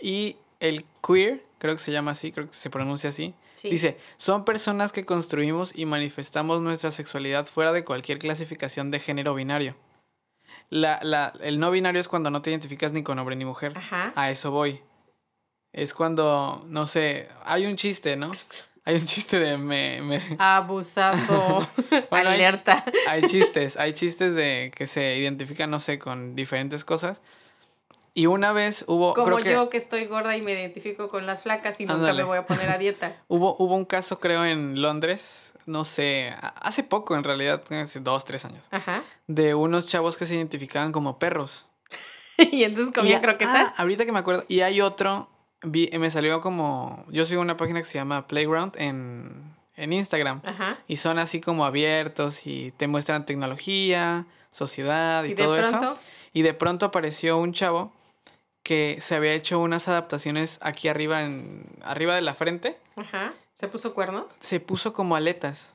Y 0.00 0.36
el 0.58 0.84
queer, 1.06 1.44
creo 1.58 1.74
que 1.74 1.80
se 1.80 1.92
llama 1.92 2.10
así, 2.12 2.32
creo 2.32 2.48
que 2.48 2.52
se 2.54 2.68
pronuncia 2.68 3.10
así. 3.10 3.34
Sí. 3.54 3.70
Dice, 3.70 3.98
son 4.16 4.44
personas 4.44 4.90
que 4.90 5.04
construimos 5.04 5.72
y 5.76 5.84
manifestamos 5.86 6.60
nuestra 6.62 6.90
sexualidad 6.90 7.46
fuera 7.46 7.72
de 7.72 7.84
cualquier 7.84 8.18
clasificación 8.18 8.90
de 8.90 8.98
género 8.98 9.34
binario. 9.34 9.76
La, 10.70 10.98
la, 11.02 11.34
el 11.40 11.58
no 11.58 11.70
binario 11.70 12.00
es 12.00 12.08
cuando 12.08 12.30
no 12.30 12.42
te 12.42 12.50
identificas 12.50 12.92
ni 12.92 13.02
con 13.02 13.18
hombre 13.18 13.36
ni 13.36 13.44
mujer. 13.44 13.76
Ajá. 13.76 14.12
A 14.16 14.30
eso 14.30 14.50
voy. 14.50 14.80
Es 15.72 15.94
cuando, 15.94 16.64
no 16.66 16.86
sé, 16.86 17.28
hay 17.44 17.66
un 17.66 17.76
chiste, 17.76 18.16
¿no? 18.16 18.32
Hay 18.84 18.96
un 18.96 19.04
chiste 19.04 19.38
de 19.38 19.58
me, 19.58 20.00
me- 20.02 20.36
Abusado. 20.38 21.66
Bueno, 22.10 22.30
hay- 22.30 22.36
Alerta. 22.36 22.84
hay 23.08 23.22
chistes, 23.22 23.76
hay 23.76 23.92
chistes 23.94 24.34
de 24.34 24.72
que 24.74 24.86
se 24.86 25.16
identifican, 25.16 25.70
no 25.70 25.80
sé, 25.80 25.98
con 25.98 26.34
diferentes 26.34 26.84
cosas. 26.84 27.20
Y 28.14 28.26
una 28.26 28.52
vez 28.52 28.84
hubo, 28.88 29.12
Como 29.14 29.36
creo 29.36 29.64
yo 29.64 29.70
que 29.70 29.76
estoy 29.76 30.06
gorda 30.06 30.36
y 30.36 30.42
me 30.42 30.52
identifico 30.52 31.08
con 31.08 31.26
las 31.26 31.42
flacas 31.42 31.80
y 31.80 31.86
nunca 31.86 32.12
me 32.12 32.24
voy 32.24 32.38
a 32.38 32.46
poner 32.46 32.68
a 32.70 32.78
dieta. 32.78 33.16
hubo, 33.28 33.54
hubo 33.58 33.76
un 33.76 33.84
caso, 33.84 34.18
creo, 34.18 34.44
en 34.44 34.82
Londres, 34.82 35.52
no 35.66 35.84
sé, 35.84 36.34
hace 36.60 36.82
poco 36.82 37.14
en 37.16 37.22
realidad, 37.22 37.62
hace 37.70 38.00
dos, 38.00 38.24
tres 38.24 38.44
años, 38.44 38.64
Ajá. 38.72 39.04
de 39.28 39.54
unos 39.54 39.86
chavos 39.86 40.16
que 40.16 40.26
se 40.26 40.34
identificaban 40.34 40.90
como 40.90 41.18
perros. 41.20 41.68
y 42.38 42.64
entonces 42.64 42.92
comían 42.92 43.20
croquetas. 43.20 43.68
ah, 43.70 43.74
ahorita 43.78 44.04
que 44.04 44.12
me 44.12 44.18
acuerdo. 44.18 44.44
Y 44.48 44.60
hay 44.62 44.80
otro. 44.80 45.28
Vi, 45.62 45.90
me 45.98 46.10
salió 46.10 46.40
como. 46.40 47.04
Yo 47.10 47.24
sigo 47.24 47.42
una 47.42 47.56
página 47.56 47.80
que 47.80 47.84
se 47.86 47.98
llama 47.98 48.26
Playground 48.26 48.74
en, 48.78 49.54
en 49.76 49.92
Instagram. 49.92 50.40
Ajá. 50.44 50.78
Y 50.88 50.96
son 50.96 51.18
así 51.18 51.40
como 51.40 51.64
abiertos 51.66 52.46
y 52.46 52.72
te 52.78 52.86
muestran 52.88 53.26
tecnología, 53.26 54.26
sociedad 54.50 55.24
y, 55.24 55.34
todo 55.34 55.56
eso. 55.58 55.98
Y 56.32 56.42
de 56.42 56.54
pronto 56.54 56.86
apareció 56.86 57.36
un 57.38 57.52
chavo 57.52 57.92
que 58.62 58.98
se 59.00 59.14
había 59.16 59.32
hecho 59.32 59.58
unas 59.58 59.88
adaptaciones 59.88 60.58
aquí 60.62 60.88
arriba, 60.88 61.22
en, 61.22 61.66
arriba 61.82 62.14
de 62.14 62.22
la 62.22 62.34
frente. 62.34 62.78
ajá, 62.96 63.34
se 63.52 63.68
puso 63.68 63.92
cuernos. 63.94 64.36
Se 64.40 64.60
puso 64.60 64.92
como 64.94 65.16
aletas. 65.16 65.74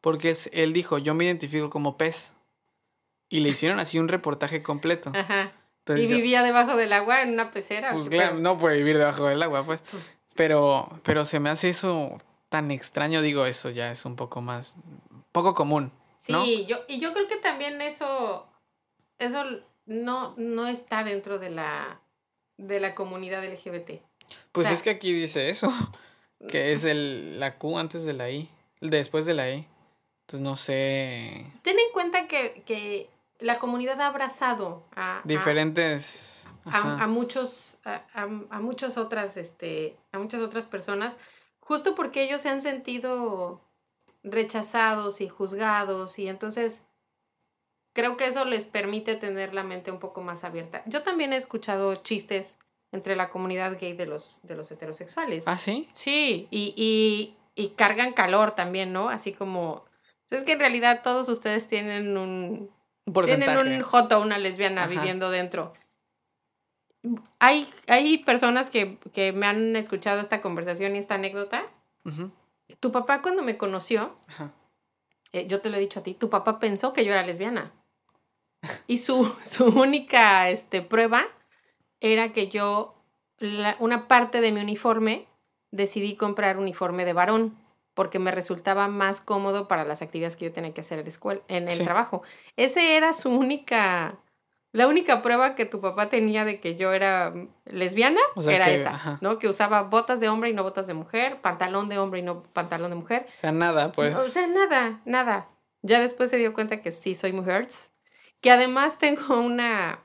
Porque 0.00 0.30
es- 0.30 0.48
él 0.52 0.72
dijo, 0.72 0.98
yo 0.98 1.14
me 1.14 1.24
identifico 1.24 1.68
como 1.70 1.96
pez. 1.98 2.32
Y 3.28 3.40
le 3.40 3.48
hicieron 3.50 3.80
así 3.80 3.98
un 3.98 4.08
reportaje 4.08 4.62
completo. 4.62 5.10
Ajá. 5.14 5.52
Entonces 5.86 6.06
y 6.06 6.08
yo- 6.08 6.16
vivía 6.16 6.42
debajo 6.42 6.76
del 6.76 6.92
agua 6.92 7.22
en 7.22 7.30
una 7.34 7.52
pecera. 7.52 7.92
Pues 7.92 8.08
¿qué 8.08 8.16
claro, 8.16 8.34
no 8.38 8.58
puede 8.58 8.76
vivir 8.78 8.98
debajo 8.98 9.26
del 9.26 9.40
agua, 9.42 9.64
pues. 9.64 9.80
Pero, 10.34 10.88
pero 11.04 11.24
se 11.24 11.38
me 11.40 11.48
hace 11.48 11.68
eso 11.68 12.16
tan 12.48 12.70
extraño, 12.72 13.22
digo, 13.22 13.46
eso 13.46 13.70
ya 13.70 13.90
es 13.92 14.04
un 14.04 14.16
poco 14.16 14.40
más, 14.40 14.74
poco 15.32 15.54
común. 15.54 15.92
Sí, 16.18 16.66
yo, 16.66 16.78
y 16.88 16.98
yo 16.98 17.12
creo 17.12 17.28
que 17.28 17.36
también 17.36 17.80
eso, 17.80 18.48
eso 19.18 19.44
no, 19.86 20.34
no 20.36 20.66
está 20.66 21.04
dentro 21.04 21.38
de 21.38 21.50
la, 21.50 22.00
de 22.56 22.80
la 22.80 22.94
comunidad 22.96 23.44
LGBT. 23.44 24.02
Pues 24.50 24.66
sea- 24.66 24.74
es 24.74 24.82
que 24.82 24.90
aquí 24.90 25.12
dice 25.12 25.48
eso, 25.50 25.68
que 26.48 26.72
es 26.72 26.84
el, 26.84 27.38
la 27.38 27.58
Q 27.58 27.78
antes 27.78 28.04
de 28.04 28.12
la 28.12 28.28
I, 28.28 28.50
después 28.80 29.24
de 29.24 29.34
la 29.34 29.50
I. 29.50 29.66
Entonces 30.22 30.40
no 30.40 30.56
sé, 30.56 31.46
Ten 31.62 31.78
en 31.78 31.92
cuenta 31.92 32.26
que, 32.26 32.62
que 32.66 33.08
la 33.40 33.58
comunidad 33.58 34.00
ha 34.00 34.06
abrazado 34.08 34.84
a, 34.94 35.20
diferentes... 35.24 36.48
a, 36.64 37.02
a 37.04 37.06
muchos 37.06 37.78
a, 37.84 38.02
a- 38.14 38.22
a 38.50 38.60
muchas 38.60 38.96
otras 38.98 39.36
este 39.36 39.96
a 40.12 40.18
muchas 40.18 40.40
otras 40.42 40.66
personas 40.66 41.16
justo 41.60 41.94
porque 41.94 42.22
ellos 42.24 42.40
se 42.40 42.48
han 42.48 42.60
sentido 42.60 43.60
rechazados 44.22 45.20
y 45.20 45.28
juzgados 45.28 46.18
y 46.18 46.28
entonces 46.28 46.84
creo 47.92 48.16
que 48.16 48.26
eso 48.26 48.44
les 48.44 48.64
permite 48.64 49.14
tener 49.16 49.54
la 49.54 49.62
mente 49.62 49.90
un 49.90 49.98
poco 49.98 50.20
más 50.22 50.44
abierta. 50.44 50.82
Yo 50.86 51.02
también 51.02 51.32
he 51.32 51.36
escuchado 51.36 51.94
chistes 51.96 52.56
entre 52.92 53.16
la 53.16 53.28
comunidad 53.30 53.78
gay 53.80 53.92
de 53.94 54.06
los 54.06 54.40
de 54.42 54.54
los 54.56 54.70
heterosexuales. 54.70 55.44
Ah, 55.46 55.58
sí. 55.58 55.88
sí 55.92 56.46
y, 56.50 56.74
y, 56.76 57.36
y 57.60 57.70
cargan 57.70 58.12
calor 58.12 58.52
también 58.52 58.92
no 58.92 59.08
así 59.08 59.32
como 59.32 59.84
es 60.30 60.42
que 60.44 60.52
en 60.52 60.58
realidad 60.58 61.02
todos 61.04 61.28
ustedes 61.28 61.68
tienen 61.68 62.16
Un 62.16 62.70
porcentaje. 63.12 63.56
tienen 63.58 63.76
un 63.78 63.82
joto, 63.82 64.20
una 64.20 64.38
lesbiana 64.38 64.82
Ajá. 64.84 64.90
viviendo 64.90 65.30
dentro. 65.30 65.72
Hay, 67.38 67.68
hay 67.86 68.18
personas 68.18 68.68
que, 68.70 68.98
que 69.12 69.32
me 69.32 69.46
han 69.46 69.76
escuchado 69.76 70.20
esta 70.20 70.40
conversación 70.40 70.96
y 70.96 70.98
esta 70.98 71.14
anécdota. 71.14 71.64
Tu 72.80 72.92
papá 72.92 73.22
cuando 73.22 73.42
me 73.42 73.56
conoció, 73.56 74.16
ajá. 74.28 74.52
eh, 75.32 75.46
yo 75.46 75.60
te 75.60 75.70
lo 75.70 75.76
he 75.76 75.80
dicho 75.80 76.00
a 76.00 76.02
ti, 76.02 76.14
tu 76.14 76.30
papá 76.30 76.58
pensó 76.58 76.92
que 76.92 77.04
yo 77.04 77.12
era 77.12 77.24
lesbiana. 77.26 77.72
Y 78.88 78.98
su, 78.98 79.32
su 79.44 79.66
única 79.66 80.48
este, 80.50 80.82
prueba 80.82 81.26
era 82.00 82.32
que 82.32 82.48
yo, 82.48 82.94
la- 83.38 83.76
una 83.80 84.08
parte 84.08 84.40
de 84.40 84.50
mi 84.52 84.60
uniforme, 84.60 85.26
decidí 85.70 86.16
comprar 86.16 86.58
uniforme 86.58 87.04
de 87.04 87.12
varón 87.12 87.56
porque 87.96 88.18
me 88.18 88.30
resultaba 88.30 88.88
más 88.88 89.22
cómodo 89.22 89.68
para 89.68 89.84
las 89.86 90.02
actividades 90.02 90.36
que 90.36 90.44
yo 90.44 90.52
tenía 90.52 90.74
que 90.74 90.82
hacer 90.82 90.98
en, 90.98 91.06
la 91.06 91.08
escuela, 91.08 91.40
en 91.48 91.66
el 91.68 91.78
Sí. 91.78 91.82
trabajo. 91.84 92.22
Ese 92.56 92.94
era 92.94 93.14
su 93.14 93.30
única, 93.30 94.18
la 94.72 94.86
única 94.86 95.22
prueba 95.22 95.54
que 95.54 95.64
tu 95.64 95.80
papá 95.80 96.10
tenía 96.10 96.44
de 96.44 96.60
que 96.60 96.76
yo 96.76 96.92
era 96.92 97.32
lesbiana, 97.64 98.20
O 98.34 98.42
sea 98.42 98.54
era 98.54 98.66
que- 98.66 98.74
esa, 98.74 98.90
ajá. 98.94 99.18
¿no? 99.22 99.38
Que 99.38 99.48
usaba 99.48 99.82
botas 99.82 100.20
de 100.20 100.28
hombre 100.28 100.50
y 100.50 100.52
no 100.52 100.62
botas 100.62 100.86
de 100.86 100.92
mujer, 100.92 101.40
pantalón 101.40 101.88
de 101.88 101.98
hombre 101.98 102.20
y 102.20 102.22
no 102.22 102.42
pantalón 102.42 102.90
de 102.90 102.96
mujer. 102.96 103.26
O 103.38 103.40
sea, 103.40 103.52
nada, 103.52 103.92
pues. 103.92 104.14
O 104.14 104.28
sea, 104.28 104.46
nada, 104.46 105.00
nada. 105.06 105.48
Ya 105.80 105.98
después 105.98 106.28
se 106.28 106.36
dio 106.36 106.52
cuenta 106.52 106.82
que 106.82 106.92
sí 106.92 107.14
soy 107.14 107.32
mujer. 107.32 107.66
Que 108.42 108.50
además 108.50 108.98
tengo 108.98 109.40
una. 109.40 110.00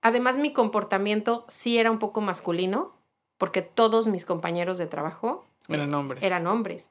Además, 0.00 0.38
mi 0.38 0.54
comportamiento 0.54 1.44
sí 1.48 1.78
era 1.78 1.90
un 1.90 1.98
poco 1.98 2.22
masculino, 2.22 2.96
porque 3.36 3.60
todos 3.60 4.06
mis 4.06 4.24
compañeros 4.24 4.78
de 4.78 4.86
trabajo 4.86 5.46
Eran 5.68 5.94
hombres. 5.94 6.22
eran 6.22 6.46
hombres. 6.46 6.90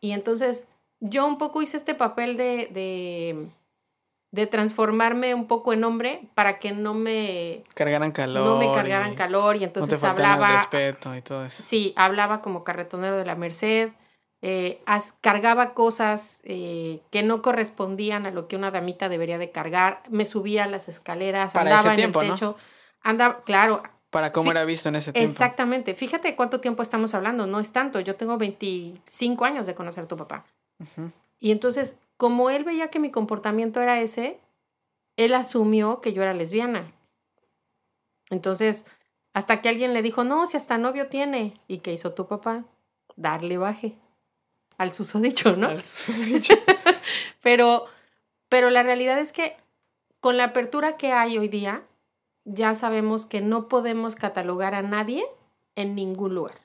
Y 0.00 0.12
entonces 0.12 0.66
yo 1.00 1.26
un 1.26 1.38
poco 1.38 1.62
hice 1.62 1.76
este 1.76 1.94
papel 1.94 2.36
de, 2.36 2.68
de, 2.72 3.48
de 4.32 4.46
transformarme 4.46 5.34
un 5.34 5.46
poco 5.46 5.72
en 5.72 5.84
hombre 5.84 6.28
para 6.34 6.58
que 6.58 6.72
no 6.72 6.94
me, 6.94 7.62
Cargaran 7.74 8.12
calor. 8.12 8.44
no 8.44 8.58
me 8.58 8.72
cargaran 8.72 9.12
y 9.12 9.16
calor 9.16 9.56
y 9.56 9.60
No 9.60 9.62
te 9.62 9.66
entonces 9.80 10.02
el 10.02 10.08
hablaba, 10.10 10.52
respeto 10.56 11.14
y 11.16 11.22
todo 11.22 11.44
eso. 11.44 11.62
Sí, 11.62 11.92
hablaba 11.96 12.40
como 12.42 12.64
carretonero 12.64 13.16
de 13.16 13.24
la 13.24 13.34
Merced, 13.34 13.90
eh, 14.42 14.80
as- 14.86 15.14
cargaba 15.20 15.74
cosas 15.74 16.40
eh, 16.44 17.00
que 17.10 17.22
no 17.22 17.42
correspondían 17.42 18.24
a 18.26 18.30
lo 18.30 18.48
que 18.48 18.56
una 18.56 18.70
damita 18.70 19.08
debería 19.08 19.36
de 19.38 19.50
cargar, 19.50 20.02
me 20.08 20.24
subía 20.24 20.64
a 20.64 20.68
las 20.68 20.88
escaleras, 20.88 21.52
Para 21.52 21.70
ese 21.70 21.78
andaba 21.78 21.94
en 21.94 22.00
el 22.00 22.12
¿no? 22.12 22.20
techo, 22.20 22.56
andaba, 23.02 23.42
claro, 23.44 23.82
Para 24.10 24.32
cómo 24.32 24.50
era 24.50 24.64
visto 24.64 24.88
en 24.88 24.96
ese 24.96 25.12
tiempo. 25.12 25.30
exactamente, 25.30 25.94
fíjate 25.94 26.34
cuánto 26.36 26.60
tiempo 26.60 26.82
estamos 26.82 27.14
hablando, 27.14 27.46
no 27.46 27.60
es 27.60 27.72
tanto, 27.72 28.00
yo 28.00 28.16
tengo 28.16 28.36
25 28.38 29.44
años 29.44 29.66
de 29.66 29.74
conocer 29.74 30.04
a 30.04 30.08
tu 30.08 30.16
papá. 30.16 30.44
Y 31.38 31.52
entonces, 31.52 31.98
como 32.16 32.50
él 32.50 32.64
veía 32.64 32.88
que 32.88 32.98
mi 32.98 33.10
comportamiento 33.10 33.80
era 33.80 34.00
ese, 34.00 34.38
él 35.16 35.34
asumió 35.34 36.00
que 36.00 36.12
yo 36.12 36.22
era 36.22 36.34
lesbiana. 36.34 36.92
Entonces, 38.30 38.84
hasta 39.32 39.60
que 39.60 39.68
alguien 39.68 39.94
le 39.94 40.02
dijo, 40.02 40.24
no, 40.24 40.46
si 40.46 40.56
hasta 40.56 40.78
novio 40.78 41.08
tiene. 41.08 41.60
¿Y 41.68 41.78
qué 41.78 41.92
hizo 41.92 42.12
tu 42.14 42.26
papá? 42.26 42.64
Darle 43.16 43.58
baje 43.58 43.96
al 44.78 44.92
susodicho, 44.94 45.56
¿no? 45.56 45.68
Al- 45.68 45.82
Pero, 47.42 47.86
pero 48.50 48.68
la 48.70 48.82
realidad 48.82 49.18
es 49.18 49.32
que 49.32 49.56
con 50.20 50.36
la 50.36 50.44
apertura 50.44 50.96
que 50.98 51.12
hay 51.12 51.38
hoy 51.38 51.48
día, 51.48 51.82
ya 52.52 52.74
sabemos 52.74 53.26
que 53.26 53.40
no 53.40 53.68
podemos 53.68 54.16
catalogar 54.16 54.74
a 54.74 54.82
nadie 54.82 55.24
en 55.76 55.94
ningún 55.94 56.34
lugar. 56.34 56.58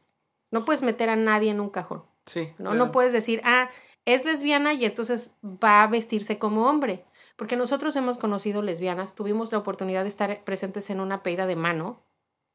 No 0.51 0.65
puedes 0.65 0.81
meter 0.83 1.09
a 1.09 1.15
nadie 1.15 1.51
en 1.51 1.59
un 1.59 1.69
cajón. 1.69 2.03
Sí. 2.25 2.49
¿no? 2.57 2.71
claro. 2.71 2.75
No 2.85 2.91
puedes 2.91 3.13
decir, 3.13 3.41
ah, 3.43 3.69
es 4.05 4.25
lesbiana 4.25 4.73
y 4.73 4.85
entonces 4.85 5.35
va 5.43 5.83
a 5.83 5.87
vestirse 5.87 6.37
como 6.39 6.67
hombre. 6.67 7.03
Porque 7.35 7.55
nosotros 7.57 7.95
hemos 7.97 8.17
conocido 8.17 8.61
lesbianas, 8.61 9.13
tuvimos 9.15 9.51
la 9.51 9.57
oportunidad 9.57 10.03
de 10.03 10.09
estar 10.09 10.43
presentes 10.43 10.89
en 10.89 10.99
una 11.01 11.21
pedida 11.21 11.45
de 11.47 11.55
mano 11.55 12.01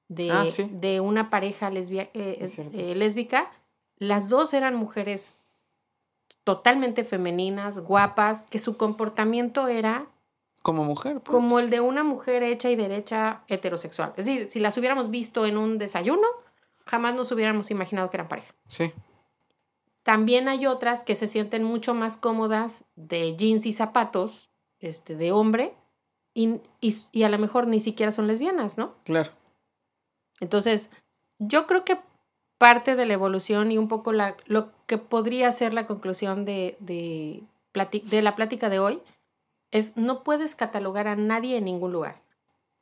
de, 0.09 0.31
Ah, 0.31 0.47
sí. 0.51 0.69
de 0.73 1.01
una 1.01 1.31
pareja 1.31 1.71
lesbia- 1.71 2.11
eh, 2.15 2.49
cierto. 2.49 2.77
eh, 2.79 2.95
lésbica. 2.97 3.51
Las 3.99 4.29
dos 4.29 4.55
eran 4.55 4.75
mujeres 4.75 5.35
totalmente 6.45 7.05
femeninas, 7.05 7.79
guapas, 7.81 8.43
que 8.45 8.59
su 8.59 8.77
comportamiento 8.77 9.69
era 9.69 10.07
Como 10.63 10.85
mujer. 10.85 11.21
pues. 11.21 11.35
como 11.35 11.59
el 11.59 11.71
de 11.71 11.81
una 11.81 12.05
mujer 12.05 12.43
hecha 12.43 12.71
y 12.71 12.77
derecha 12.77 13.43
heterosexual. 13.49 14.13
Es 14.17 14.27
decir, 14.27 14.51
si 14.51 14.61
las 14.61 14.77
hubiéramos 14.77 15.11
visto 15.11 15.47
en 15.47 15.57
un 15.57 15.79
desayuno, 15.79 16.27
jamás 16.87 17.15
nos 17.15 17.33
hubiéramos 17.33 17.71
imaginado 17.71 18.11
que 18.11 18.17
eran 18.19 18.29
pareja. 18.29 18.55
Sí. 18.67 18.93
También 20.03 20.49
hay 20.49 20.67
otras 20.67 21.05
que 21.05 21.15
se 21.15 21.27
sienten 21.27 21.65
mucho 21.65 21.95
más 21.95 22.17
cómodas 22.17 22.85
de 22.97 23.37
jeans 23.37 23.67
y 23.67 23.73
zapatos 23.73 24.51
este, 24.81 25.15
de 25.15 25.33
hombre 25.33 25.75
y, 26.35 26.61
y, 26.81 26.95
y 27.13 27.23
a 27.23 27.29
lo 27.29 27.39
mejor 27.39 27.67
ni 27.67 27.81
siquiera 27.81 28.13
son 28.13 28.27
lesbianas, 28.27 28.79
¿no? 28.79 28.93
Claro. 29.05 29.31
Entonces, 30.41 30.91
yo 31.39 31.67
creo 31.67 31.85
que 31.85 31.99
parte 32.59 32.97
de 32.97 33.07
la 33.07 33.15
evolución 33.15 33.73
y 33.73 33.79
un 33.79 33.89
poco 33.89 34.13
la, 34.13 34.37
lo 34.47 34.71
que 34.87 34.99
podría 34.99 35.51
ser 35.53 35.73
la 35.75 35.87
conclusión 35.87 36.45
de, 36.45 36.77
de, 36.81 37.43
de 38.05 38.23
la 38.23 38.37
plática 38.37 38.69
de 38.69 38.79
hoy 38.79 39.01
es 39.71 39.97
no 39.97 40.23
puedes 40.23 40.55
catalogar 40.55 41.09
a 41.09 41.17
nadie 41.17 41.57
en 41.57 41.65
ningún 41.65 41.93
lugar, 41.93 42.21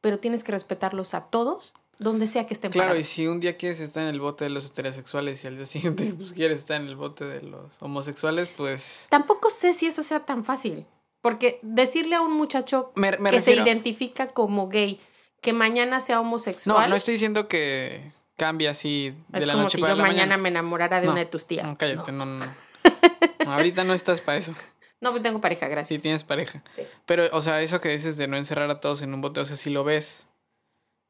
pero 0.01 0.19
tienes 0.19 0.45
que 0.45 0.53
respetarlos 0.53 1.15
a 1.15 1.23
todos 1.27 1.75
donde 1.99 2.29
sea 2.29 2.47
que 2.47 2.55
estén 2.55 2.71
Claro, 2.71 2.97
y 2.97 3.03
si 3.03 3.27
un 3.27 3.41
día 3.41 3.57
quieres 3.57 3.81
estar 3.81 4.05
en 4.05 4.11
el 4.11 4.21
bote 4.21 4.45
de 4.45 4.51
los 4.51 4.67
heterosexuales 4.67 5.43
y 5.43 5.49
al 5.49 5.57
día 5.57 5.67
siguiente 5.75 6.15
pues, 6.17 6.33
quieres 6.33 6.61
estar 6.61 6.81
en 6.81 6.87
el 6.89 6.97
bote 6.97 7.25
de 7.25 7.43
los 7.43 7.73
homosexuales, 7.81 8.49
pues... 8.57 9.07
Tampoco 9.09 9.51
sé 9.51 9.75
si 9.75 9.87
eso 9.87 10.03
sea 10.03 10.21
tan 10.21 10.45
fácil. 10.45 10.87
Porque 11.21 11.59
decirle 11.63 12.15
a 12.15 12.21
un 12.21 12.33
muchacho 12.33 12.93
Me, 12.95 13.11
me 13.19 13.31
que 13.31 13.37
refiero... 13.37 13.65
se 13.65 13.71
identifica 13.71 14.29
como 14.29 14.69
gay 14.69 15.01
que 15.41 15.53
mañana 15.53 16.01
sea 16.01 16.21
homosexual. 16.21 16.83
No, 16.83 16.89
no 16.89 16.97
estoy 16.97 17.15
diciendo 17.15 17.49
que 17.49 18.09
cambie 18.37 18.69
así 18.69 19.15
de 19.29 19.41
es 19.41 19.47
la 19.47 19.55
como 19.55 19.65
noche 19.65 19.77
si 19.77 19.81
para 19.83 19.95
yo 19.95 19.97
la 19.97 20.03
mañana, 20.03 20.21
mañana. 20.23 20.43
me 20.43 20.49
enamorara 20.49 21.01
de 21.01 21.07
No, 21.07 21.13
una 21.13 21.21
de 21.21 21.27
tus 21.27 21.47
tías. 21.47 21.69
No, 21.71 21.77
cállate, 21.77 22.13
no, 22.13 22.25
no. 22.25 22.45
No, 22.47 23.53
Ahorita 23.53 23.83
no 23.85 23.95
estás 23.95 24.21
para 24.21 24.39
eso. 24.39 24.55
No, 25.01 25.11
pues 25.11 25.23
tengo 25.23 25.41
pareja, 25.41 25.69
gracias. 25.69 25.99
Sí 25.99 26.03
tienes 26.03 26.25
pareja. 26.25 26.63
Sí. 26.75 26.83
Pero, 27.07 27.29
o 27.33 27.41
sea, 27.41 27.61
eso 27.63 27.81
que 27.81 27.89
dices 27.91 28.17
de 28.17 28.27
no 28.29 28.37
encerrar 28.37 28.71
a 28.71 28.81
todos 28.81 29.03
en 29.03 29.15
un 29.15 29.21
bote, 29.21 29.41
o 29.41 29.45
sea, 29.45 29.57
si 29.57 29.71
lo 29.71 29.85
ves 29.85 30.27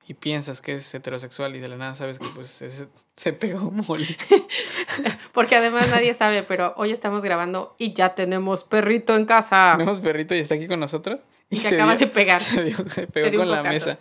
y 0.06 0.14
piensas 0.14 0.60
que 0.60 0.74
es 0.74 0.94
heterosexual 0.94 1.54
y 1.56 1.58
de 1.58 1.68
la 1.68 1.76
nada 1.76 1.94
sabes 1.94 2.18
que 2.18 2.26
pues 2.34 2.60
ese- 2.62 2.88
se 3.16 3.32
pegó 3.32 3.70
mole. 3.70 4.06
Porque 5.32 5.56
además 5.56 5.88
nadie 5.90 6.14
sabe, 6.14 6.42
pero 6.42 6.72
hoy 6.76 6.92
estamos 6.92 7.22
grabando 7.22 7.74
y 7.78 7.92
ya 7.92 8.14
tenemos 8.14 8.64
perrito 8.64 9.14
en 9.16 9.26
casa. 9.26 9.74
Tenemos 9.76 10.00
perrito 10.00 10.34
y 10.34 10.40
está 10.40 10.54
aquí 10.54 10.66
con 10.66 10.80
nosotros. 10.80 11.20
Y 11.50 11.56
se 11.58 11.68
acaba 11.68 11.96
de 11.96 12.06
pegar. 12.06 12.40
Se, 12.42 12.62
dio- 12.64 12.76
se 12.88 13.06
pegó 13.06 13.26
Se 13.26 13.30
dio 13.30 13.40
un 13.42 13.46
con 13.48 13.56
la 13.56 13.62
mesa. 13.62 13.98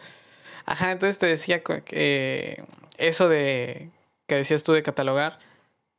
Ajá, 0.66 0.92
entonces 0.92 1.18
te 1.18 1.28
decía 1.28 1.62
que 1.64 2.64
eso 2.98 3.30
de 3.30 3.90
que 4.28 4.36
decías 4.36 4.64
tú 4.64 4.74
de 4.74 4.84
catalogar, 4.84 5.40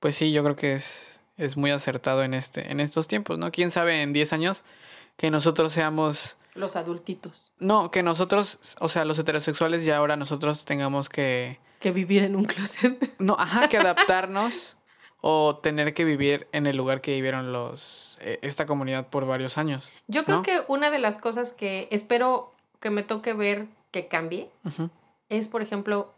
pues 0.01 0.15
sí, 0.15 0.31
yo 0.33 0.43
creo 0.45 0.57
que 0.57 0.75
es, 0.75 1.18
es 1.39 1.57
muy 1.57 1.71
acertado 1.71 2.23
en 2.23 2.35
este, 2.35 2.71
en 2.71 2.81
estos 2.81 3.09
tiempos, 3.09 3.39
¿no? 3.39 3.51
Quién 3.51 3.71
sabe 3.71 4.03
en 4.03 4.13
10 4.13 4.33
años 4.33 4.65
que 5.17 5.31
nosotros 5.31 5.73
seamos 5.73 6.37
Los 6.55 6.77
adultitos. 6.77 7.53
No, 7.61 7.91
que 7.91 8.03
nosotros, 8.03 8.77
o 8.81 8.89
sea, 8.89 9.05
los 9.05 9.19
heterosexuales 9.19 9.85
ya 9.85 9.97
ahora 9.97 10.17
nosotros 10.17 10.65
tengamos 10.65 11.09
que... 11.09 11.59
Que 11.81 11.93
vivir 11.93 12.25
en 12.25 12.37
un 12.37 12.45
closet. 12.45 12.99
No, 13.19 13.37
ajá, 13.39 13.69
que 13.69 13.79
adaptarnos 13.79 14.77
o 15.21 15.57
tener 15.57 15.95
que 15.95 16.05
vivir 16.05 16.47
en 16.53 16.67
el 16.67 16.77
lugar 16.77 17.01
que 17.01 17.13
vivieron 17.13 17.53
los 17.53 18.19
eh, 18.21 18.39
esta 18.43 18.67
comunidad 18.67 19.09
por 19.09 19.27
varios 19.27 19.59
años. 19.59 19.89
Yo 20.07 20.25
creo 20.25 20.39
¿No? 20.39 20.43
que 20.43 20.63
una 20.69 20.91
de 20.91 20.99
las 20.99 21.19
cosas 21.19 21.53
que 21.53 21.89
espero 21.91 22.53
que 22.81 22.91
me 22.91 23.03
toque 23.03 23.33
ver 23.33 23.67
que 23.91 24.07
cambie 24.07 24.51
es, 25.29 25.49
por 25.49 25.63
ejemplo, 25.63 26.15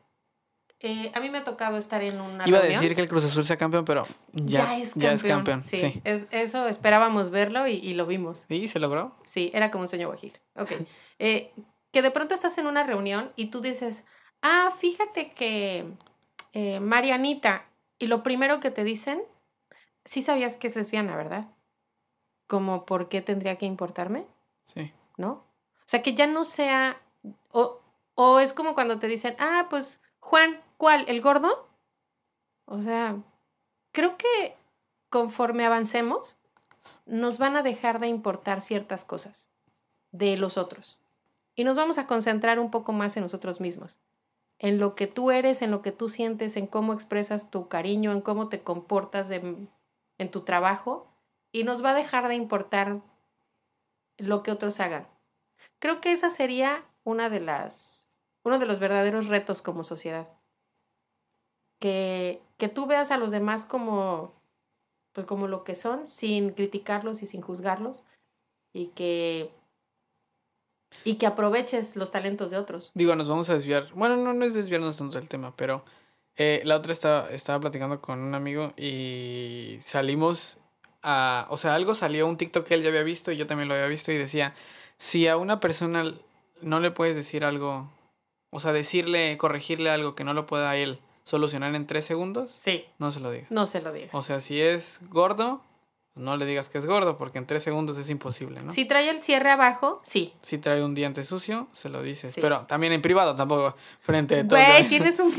eh, 0.81 1.13
a 1.15 1.21
mí 1.21 1.29
me 1.31 1.39
ha 1.39 1.45
tocado 1.45 1.77
estar 1.77 2.03
en 2.03 2.21
una 2.21 2.49
Iba 2.49 2.59
a 2.59 2.63
decir 2.63 2.95
que 2.95 3.01
el 3.03 3.09
Cruz 3.09 3.25
Azul 3.25 3.45
sea 3.45 3.57
campeón, 3.57 3.85
pero 3.85 4.07
ya, 4.33 4.65
ya, 4.65 4.79
es 4.79 4.91
campeón. 4.91 5.03
ya 5.03 5.13
es 5.15 5.23
campeón. 5.23 5.61
Sí, 5.61 5.77
Sí. 5.79 6.01
es- 6.05 6.27
eso 6.31 6.67
esperábamos 6.69 7.31
verlo 7.31 7.67
y, 7.69 7.73
y 7.75 7.95
lo 7.95 8.07
vimos. 8.07 8.47
¿Sí? 8.49 8.67
¿Se 8.69 8.79
logró? 8.79 9.15
Sí, 9.25 9.51
era 9.55 9.71
como 9.71 9.83
un 9.83 9.89
sueño 9.89 10.09
guajiro. 10.09 10.39
Ok. 10.57 10.71
Eh, 11.23 11.53
que 11.93 12.01
de 12.01 12.11
pronto 12.11 12.33
estás 12.35 12.57
en 12.57 12.67
una 12.67 12.83
reunión 12.83 13.31
y 13.37 13.47
tú 13.51 13.61
dices, 13.61 14.05
ah, 14.41 14.73
fíjate 14.79 15.33
que 15.33 15.85
eh, 16.55 16.81
Marianita, 16.81 17.67
y 17.99 18.07
lo 18.07 18.23
primero 18.23 18.59
que 18.59 18.71
te 18.71 18.85
dicen, 18.85 19.21
sí 20.07 20.23
sabías 20.23 20.57
que 20.57 20.67
es 20.67 20.77
lesbiana, 20.77 21.15
¿verdad? 21.15 21.49
Como, 22.47 22.87
¿por 22.87 23.11
qué 23.11 23.21
tendría 23.21 23.57
que 23.59 23.67
importarme? 23.67 24.27
Sí. 24.65 24.93
¿No? 25.19 25.31
O 25.33 25.85
sea, 25.85 26.01
que 26.03 26.15
ya 26.15 26.27
no 26.27 26.47
sea, 26.47 27.01
o, 27.51 27.81
o 28.15 28.41
es 28.41 28.53
como 28.55 28.75
cuando 28.75 28.99
te 28.99 29.07
dicen, 29.07 29.37
ah, 29.39 29.67
pues, 29.69 30.01
Juan, 30.21 30.61
¿cuál? 30.77 31.05
¿El 31.09 31.21
gordo? 31.21 31.67
O 32.67 32.81
sea, 32.81 33.17
creo 33.93 34.17
que 34.17 34.57
conforme 35.09 35.67
avancemos, 35.67 36.37
nos 37.05 37.39
van 37.39 37.57
a 37.57 37.63
dejar 37.63 37.99
de 37.99 38.07
importar 38.07 38.63
ciertas 38.63 39.05
cosas 39.05 39.49
de 40.13 40.37
los 40.37 40.57
otros. 40.57 41.01
Y 41.57 41.65
nos 41.65 41.77
vamos 41.77 41.99
a 41.99 42.07
concentrar 42.07 42.61
un 42.61 42.71
poco 42.71 42.93
más 42.93 43.17
en 43.17 43.25
nosotros 43.25 43.61
mismos. 43.61 43.99
En 44.59 44.79
lo 44.79 44.95
que 44.95 45.07
tú 45.07 45.31
eres, 45.31 45.63
en 45.63 45.71
lo 45.71 45.83
que 45.83 45.91
tú 45.93 46.09
sientes, 46.09 46.57
en 46.57 46.67
cómo 46.67 46.93
expresas 46.93 47.51
tu 47.51 47.69
cariño, 47.69 48.13
en 48.13 48.21
cómo 48.21 48.49
te 48.49 48.63
comportas 48.63 49.29
de- 49.29 49.57
en 50.19 50.31
tu 50.31 50.43
trabajo. 50.43 51.09
Y 51.51 51.65
nos 51.65 51.85
va 51.85 51.91
a 51.91 51.95
dejar 51.95 52.29
de 52.29 52.37
importar 52.37 53.01
lo 54.19 54.43
que 54.43 54.53
otros 54.53 54.79
hagan. 54.81 55.09
Creo 55.81 56.01
que 56.01 56.13
esa 56.13 56.31
sería 56.31 56.85
una 57.05 57.31
de 57.31 57.41
las, 57.41 58.00
uno 58.51 58.59
de 58.59 58.67
los 58.67 58.81
verdaderos 58.81 59.29
retos 59.29 59.63
como 59.63 59.85
sociedad. 59.85 60.29
Que, 61.79 62.43
que 62.59 62.69
tú 62.69 62.87
veas 62.87 63.13
a 63.13 63.17
los 63.17 63.31
demás 63.31 63.65
como, 63.65 64.35
pues 65.13 65.25
como 65.25 65.47
lo 65.47 65.63
que 65.63 65.77
son, 65.77 66.09
sin 66.09 66.51
criticarlos 66.51 67.23
y 67.23 67.27
sin 67.27 67.43
juzgarlos, 67.43 68.03
y 68.75 68.89
que, 68.89 69.51
y 71.05 71.15
que 71.15 71.27
aproveches 71.27 71.95
los 71.95 72.11
talentos 72.11 72.51
de 72.51 72.59
otros. 72.59 72.91
Digo, 72.95 73.15
nos 73.15 73.29
vamos 73.29 73.49
a 73.51 73.55
desviar. 73.55 73.89
Bueno, 73.95 74.17
no, 74.17 74.33
no 74.35 74.45
es 74.45 74.53
desviarnos 74.53 74.97
tanto 74.97 75.19
del 75.19 75.29
tema, 75.29 75.55
pero 75.55 75.85
eh, 76.35 76.61
la 76.65 76.77
otra 76.77 76.93
estaba, 76.93 77.31
estaba 77.31 77.61
platicando 77.61 78.01
con 78.01 78.19
un 78.19 78.35
amigo 78.35 78.73
y 78.77 79.79
salimos 79.81 80.59
a... 81.03 81.47
O 81.51 81.57
sea, 81.57 81.77
algo 81.77 81.95
salió, 81.95 82.27
un 82.27 82.37
TikTok 82.37 82.67
que 82.67 82.75
él 82.75 82.83
ya 82.83 82.89
había 82.89 83.05
visto 83.05 83.31
y 83.31 83.37
yo 83.37 83.47
también 83.47 83.69
lo 83.69 83.75
había 83.75 83.87
visto 83.87 84.11
y 84.11 84.17
decía, 84.17 84.55
si 84.99 85.29
a 85.29 85.37
una 85.37 85.61
persona 85.61 86.15
no 86.61 86.81
le 86.81 86.91
puedes 86.91 87.15
decir 87.15 87.45
algo, 87.45 87.89
o 88.51 88.61
sea, 88.61 88.73
decirle, 88.73 89.37
corregirle 89.39 89.91
algo 89.91 90.15
que 90.15 90.25
no 90.25 90.35
lo 90.35 90.47
pueda 90.47 90.77
él 90.77 90.99
solucionar 91.23 91.75
en 91.75 91.87
tres 91.87 92.05
segundos, 92.05 92.53
Sí, 92.53 92.85
no 92.99 93.11
se 93.11 93.21
lo 93.21 93.31
digas. 93.31 93.51
no 93.51 93.67
se 93.67 93.81
lo 93.81 93.93
digas. 93.93 94.11
O 94.13 94.23
sea, 94.23 94.41
si 94.41 94.61
es 94.61 95.01
gordo, 95.11 95.63
no 96.17 96.37
le 96.37 96.45
digas 96.45 96.69
que 96.69 96.77
es 96.79 96.87
gordo, 96.87 97.17
porque 97.17 97.39
en 97.39 97.47
tres 97.47 97.63
segundos 97.63 97.97
es 97.97 98.11
imposible, 98.11 98.61
¿no? 98.65 98.73
Si 98.73 98.85
trae 98.85 99.09
el 99.09 99.23
cierre 99.23 99.51
abajo, 99.51 100.01
sí. 100.03 100.35
Si 100.43 100.59
trae 100.59 100.83
un 100.85 100.95
diente 100.95 101.23
sucio, 101.23 101.69
se 101.73 101.89
lo 101.89 102.03
dices. 102.03 102.33
Sí. 102.33 102.41
Pero 102.41 102.63
también 102.67 102.93
en 102.93 103.01
privado, 103.01 103.37
tampoco 103.37 103.77
frente 104.01 104.35
de 104.35 104.45
todos. 104.45 104.61
Güey, 104.61 104.87
tienes 104.89 105.21
un, 105.21 105.33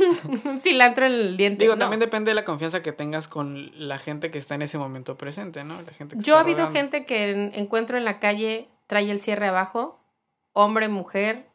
un 0.45 0.57
cilantro 0.57 1.05
en 1.05 1.11
el 1.11 1.37
diente. 1.37 1.65
Digo, 1.65 1.75
No. 1.75 1.79
también 1.79 1.99
depende 1.99 2.31
de 2.31 2.35
la 2.35 2.45
confianza 2.45 2.81
que 2.81 2.93
tengas 2.93 3.27
con 3.27 3.69
la 3.87 3.99
gente 3.99 4.31
que 4.31 4.37
está 4.37 4.55
en 4.55 4.61
ese 4.61 4.77
momento 4.77 5.17
presente, 5.17 5.65
¿no? 5.65 5.81
La 5.81 5.91
gente 5.91 6.15
que 6.15 6.23
Yo 6.23 6.37
ha 6.37 6.39
habido 6.39 6.67
gente 6.69 7.05
que 7.05 7.31
en- 7.31 7.51
encuentro 7.53 7.97
en 7.97 8.05
la 8.05 8.19
calle, 8.19 8.69
trae 8.87 9.11
el 9.11 9.19
cierre 9.19 9.47
abajo, 9.47 9.99
hombre, 10.53 10.87
mujer 10.87 11.49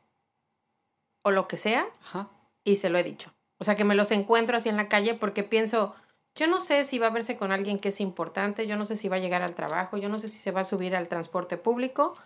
o 1.26 1.32
lo 1.32 1.48
que 1.48 1.56
sea, 1.56 1.88
Ajá. 2.04 2.28
y 2.62 2.76
se 2.76 2.88
lo 2.88 2.98
he 2.98 3.02
dicho. 3.02 3.32
O 3.58 3.64
sea, 3.64 3.74
que 3.74 3.82
me 3.82 3.96
los 3.96 4.12
encuentro 4.12 4.56
así 4.56 4.68
en 4.68 4.76
la 4.76 4.88
calle 4.88 5.14
porque 5.14 5.42
pienso, 5.42 5.92
yo 6.36 6.46
no 6.46 6.60
sé 6.60 6.84
si 6.84 7.00
va 7.00 7.08
a 7.08 7.10
verse 7.10 7.36
con 7.36 7.50
alguien 7.50 7.80
que 7.80 7.88
es 7.88 8.00
importante, 8.00 8.68
yo 8.68 8.76
no 8.76 8.86
sé 8.86 8.94
si 8.96 9.08
va 9.08 9.16
a 9.16 9.18
llegar 9.18 9.42
al 9.42 9.56
trabajo, 9.56 9.96
yo 9.96 10.08
no 10.08 10.20
sé 10.20 10.28
si 10.28 10.38
se 10.38 10.52
va 10.52 10.60
a 10.60 10.64
subir 10.64 10.94
al 10.94 11.08
transporte 11.08 11.56
público 11.56 12.16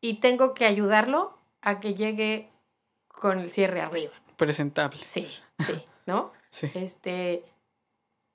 y 0.00 0.14
tengo 0.14 0.54
que 0.54 0.64
ayudarlo 0.66 1.38
a 1.60 1.78
que 1.78 1.94
llegue 1.94 2.50
con 3.06 3.38
el 3.38 3.52
cierre 3.52 3.80
arriba. 3.80 4.12
Presentable. 4.36 5.00
Sí, 5.06 5.30
sí, 5.60 5.80
¿no? 6.04 6.32
Sí. 6.50 6.70
Este, 6.74 7.44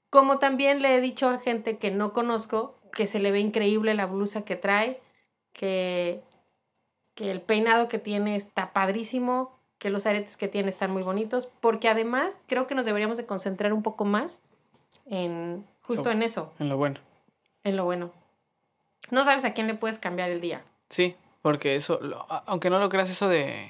como 0.09 0.37
también 0.39 0.83
le 0.83 0.95
he 0.95 1.01
dicho 1.01 1.27
a 1.27 1.39
gente 1.39 1.79
que 1.79 1.91
no 1.91 2.13
conozco 2.13 2.79
que 2.93 3.07
se 3.07 3.19
le 3.19 3.31
ve 3.31 3.39
increíble 3.39 3.93
la 3.95 4.05
blusa 4.05 4.45
que 4.45 4.55
trae, 4.55 5.01
que, 5.51 6.23
que 7.15 7.31
el 7.31 7.41
peinado 7.41 7.87
que 7.87 7.99
tiene 7.99 8.35
está 8.35 8.73
padrísimo, 8.73 9.57
que 9.77 9.89
los 9.89 10.05
aretes 10.05 10.37
que 10.37 10.47
tiene 10.47 10.69
están 10.69 10.91
muy 10.91 11.03
bonitos, 11.03 11.49
porque 11.61 11.89
además 11.89 12.39
creo 12.47 12.67
que 12.67 12.75
nos 12.75 12.85
deberíamos 12.85 13.17
de 13.17 13.25
concentrar 13.25 13.73
un 13.73 13.83
poco 13.83 14.05
más 14.05 14.39
en 15.05 15.65
justo 15.81 16.05
Lo- 16.05 16.11
en 16.11 16.23
eso, 16.23 16.53
En 16.59 16.69
lo 16.69 16.77
bueno. 16.77 16.99
en 17.63 17.75
lo 17.77 17.85
bueno. 17.85 18.11
No 19.11 19.23
sabes 19.25 19.43
a 19.45 19.53
quién 19.53 19.67
le 19.67 19.75
puedes 19.75 19.99
cambiar 19.99 20.29
el 20.31 20.39
día. 20.41 20.63
Sí, 20.89 21.15
porque 21.41 21.75
eso, 21.75 21.99
lo- 22.01 22.25
aunque 22.47 22.69
no 22.69 22.79
lo 22.79 22.89
creas, 22.89 23.09
eso 23.09 23.27
de... 23.29 23.69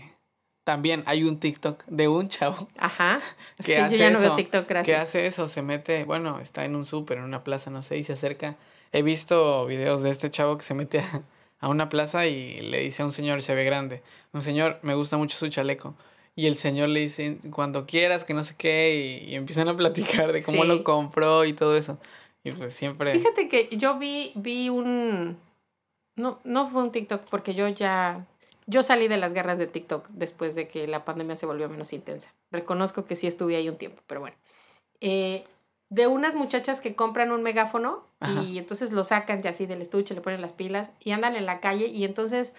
También 0.64 1.04
hay 1.08 1.26
un 1.26 1.40
TikTok 1.42 1.84
de 1.88 2.08
un 2.08 2.30
chavo 2.30 2.70
Ajá. 2.78 3.20
¿Qué 3.58 3.64
Sí, 3.64 3.72
yo 3.76 3.84
hace 3.84 3.98
ya 3.98 4.12
no 4.12 4.20
veo 4.20 4.28
eso? 4.28 4.36
TikTok, 4.38 4.62
que 4.66 4.74
gracias. 4.74 5.04
hace 5.04 5.26
eso, 5.26 5.48
se 5.50 5.62
mete, 5.62 6.06
bueno, 6.06 6.40
está 6.40 6.64
en 6.64 6.76
un 6.78 6.86
súper, 6.86 7.18
en 7.18 7.26
una 7.26 7.44
plaza, 7.44 7.70
no 7.70 7.84
sé, 7.84 7.98
y 7.98 8.04
se 8.06 8.14
acerca. 8.14 8.56
He 8.94 9.02
visto 9.02 9.66
videos 9.66 10.04
de 10.04 10.12
este 10.12 10.30
chavo 10.32 10.56
que 10.58 10.64
se 10.64 10.74
mete 10.74 11.00
a, 11.00 11.22
a 11.63 11.69
una 11.69 11.88
plaza 11.88 12.28
y 12.28 12.60
le 12.62 12.80
dice 12.82 13.02
a 13.04 13.06
un 13.06 13.13
señor, 13.13 13.41
se 13.41 13.56
ve 13.56 13.63
grande, 13.63 14.04
un 14.34 14.43
señor, 14.43 14.80
me 14.82 14.95
gusta 14.95 15.15
mucho 15.15 15.38
su 15.38 15.47
chaleco. 15.47 15.95
Y 16.36 16.47
el 16.47 16.58
señor 16.58 16.89
le 16.89 16.99
dice, 16.99 17.38
cuando 17.52 17.86
quieras, 17.86 18.26
que 18.26 18.34
no 18.34 18.43
sé 18.43 18.56
qué, 18.58 19.21
y, 19.26 19.30
y 19.32 19.36
empiezan 19.36 19.69
a 19.69 19.78
platicar 19.78 20.34
de 20.34 20.43
cómo 20.43 20.63
Sí. 20.63 20.67
lo 20.67 20.84
compró 20.84 21.45
y 21.45 21.54
todo 21.54 21.78
eso. 21.78 21.99
Y 22.43 22.52
pues 22.52 22.73
siempre... 22.73 23.13
Fíjate 23.13 23.47
que 23.47 23.69
yo 23.71 23.97
vi, 23.97 24.34
vi 24.36 24.67
un... 24.67 25.38
No, 26.17 26.39
no 26.43 26.67
fue 26.69 26.84
un 26.84 26.91
TikTok 26.91 27.21
porque 27.30 27.56
yo 27.56 27.69
ya... 27.69 28.26
Yo 28.65 28.84
salí 28.84 29.08
de 29.08 29.17
las 29.17 29.34
garras 29.34 29.58
de 29.58 29.67
TikTok 29.67 30.08
después 30.10 30.56
de 30.56 30.67
que 30.67 30.86
la 30.88 31.06
pandemia 31.06 31.36
se 31.38 31.45
volvió 31.45 31.69
menos 31.69 31.93
intensa. 31.93 32.34
Reconozco 32.52 33.06
que 33.06 33.15
sí 33.15 33.28
estuve 33.28 33.56
ahí 33.56 33.69
un 33.69 33.78
tiempo, 33.78 34.02
pero 34.08 34.19
bueno. 34.21 34.36
Eh, 35.02 35.45
de 35.94 36.08
unas 36.08 36.34
muchachas 36.34 36.82
que 36.82 36.96
compran 36.96 37.32
un 37.32 37.44
megáfono 37.44 38.08
Ajá. 38.20 38.42
y 38.42 38.58
entonces 38.58 38.92
lo 38.92 39.04
sacan 39.04 39.44
ya 39.44 39.52
así 39.52 39.68
del 39.68 39.84
estuche, 39.84 40.16
le 40.16 40.22
ponen 40.22 40.42
las 40.42 40.52
pilas 40.52 40.90
y 41.00 41.12
andan 41.12 41.36
en 41.36 41.46
la 41.46 41.60
calle 41.60 41.86
y 41.86 42.04
entonces 42.04 42.54